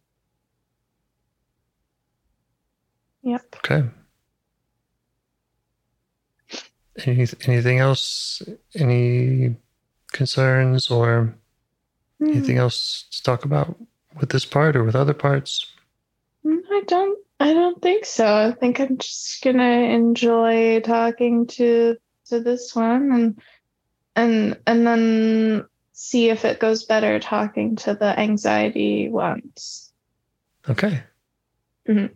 [3.27, 3.55] Yep.
[3.57, 3.83] okay
[7.05, 8.41] Any, anything else
[8.73, 9.55] any
[10.13, 11.35] concerns or
[12.19, 12.29] Hmm.
[12.29, 13.75] anything else to talk about
[14.19, 15.67] with this part or with other parts
[16.45, 18.25] Mm, I don't I don't think so.
[18.25, 19.63] I think I'm just gonna
[19.93, 21.97] enjoy talking to
[22.27, 23.41] to this one and
[24.15, 29.91] and and then see if it goes better talking to the anxiety ones.
[30.69, 31.03] okay
[31.87, 32.11] Mhm.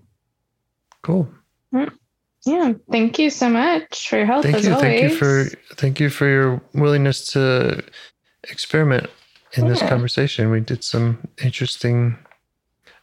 [1.03, 1.27] Cool
[2.43, 2.73] Yeah.
[2.91, 4.81] Thank you so much for your help thank as you always.
[4.99, 5.45] thank you for
[5.75, 7.83] thank you for your willingness to
[8.49, 9.07] experiment
[9.53, 12.17] in this conversation we did some interesting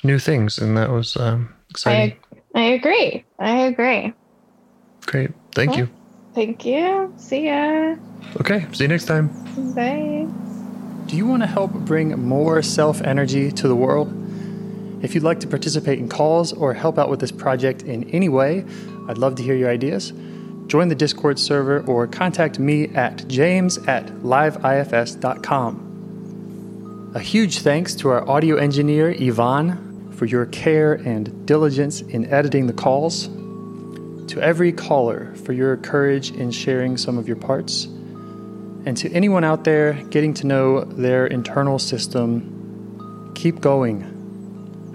[0.02, 2.16] new things and that was um, exciting
[2.54, 3.24] I I agree.
[3.38, 4.12] I agree.
[5.06, 5.88] great thank you
[6.34, 7.12] Thank you.
[7.16, 7.96] See ya.
[8.40, 9.28] okay see you next time
[9.74, 10.26] Bye.
[11.06, 14.08] Do you want to help bring more self energy to the world?
[15.00, 18.28] If you'd like to participate in calls or help out with this project in any
[18.28, 18.64] way,
[19.08, 20.12] I'd love to hear your ideas.
[20.66, 25.84] Join the Discord server or contact me at james at liveifs.com.
[27.14, 32.66] A huge thanks to our audio engineer, Yvonne, for your care and diligence in editing
[32.66, 33.28] the calls.
[33.28, 37.84] To every caller for your courage in sharing some of your parts.
[38.84, 44.17] And to anyone out there getting to know their internal system, keep going.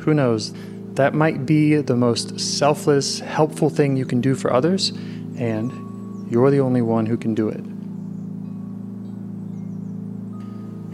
[0.04, 0.54] Who knows?
[0.96, 4.90] That might be the most selfless, helpful thing you can do for others,
[5.38, 7.64] and you're the only one who can do it.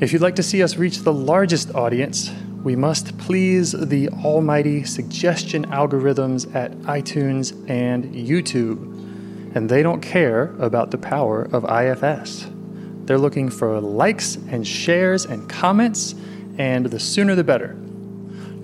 [0.02, 2.32] If you'd like to see us reach the largest audience,
[2.64, 8.86] we must please the almighty suggestion algorithms at iTunes and YouTube.
[9.56, 12.48] And they don't care about the power of IFS.
[13.06, 16.16] They're looking for likes and shares and comments,
[16.58, 17.76] and the sooner the better.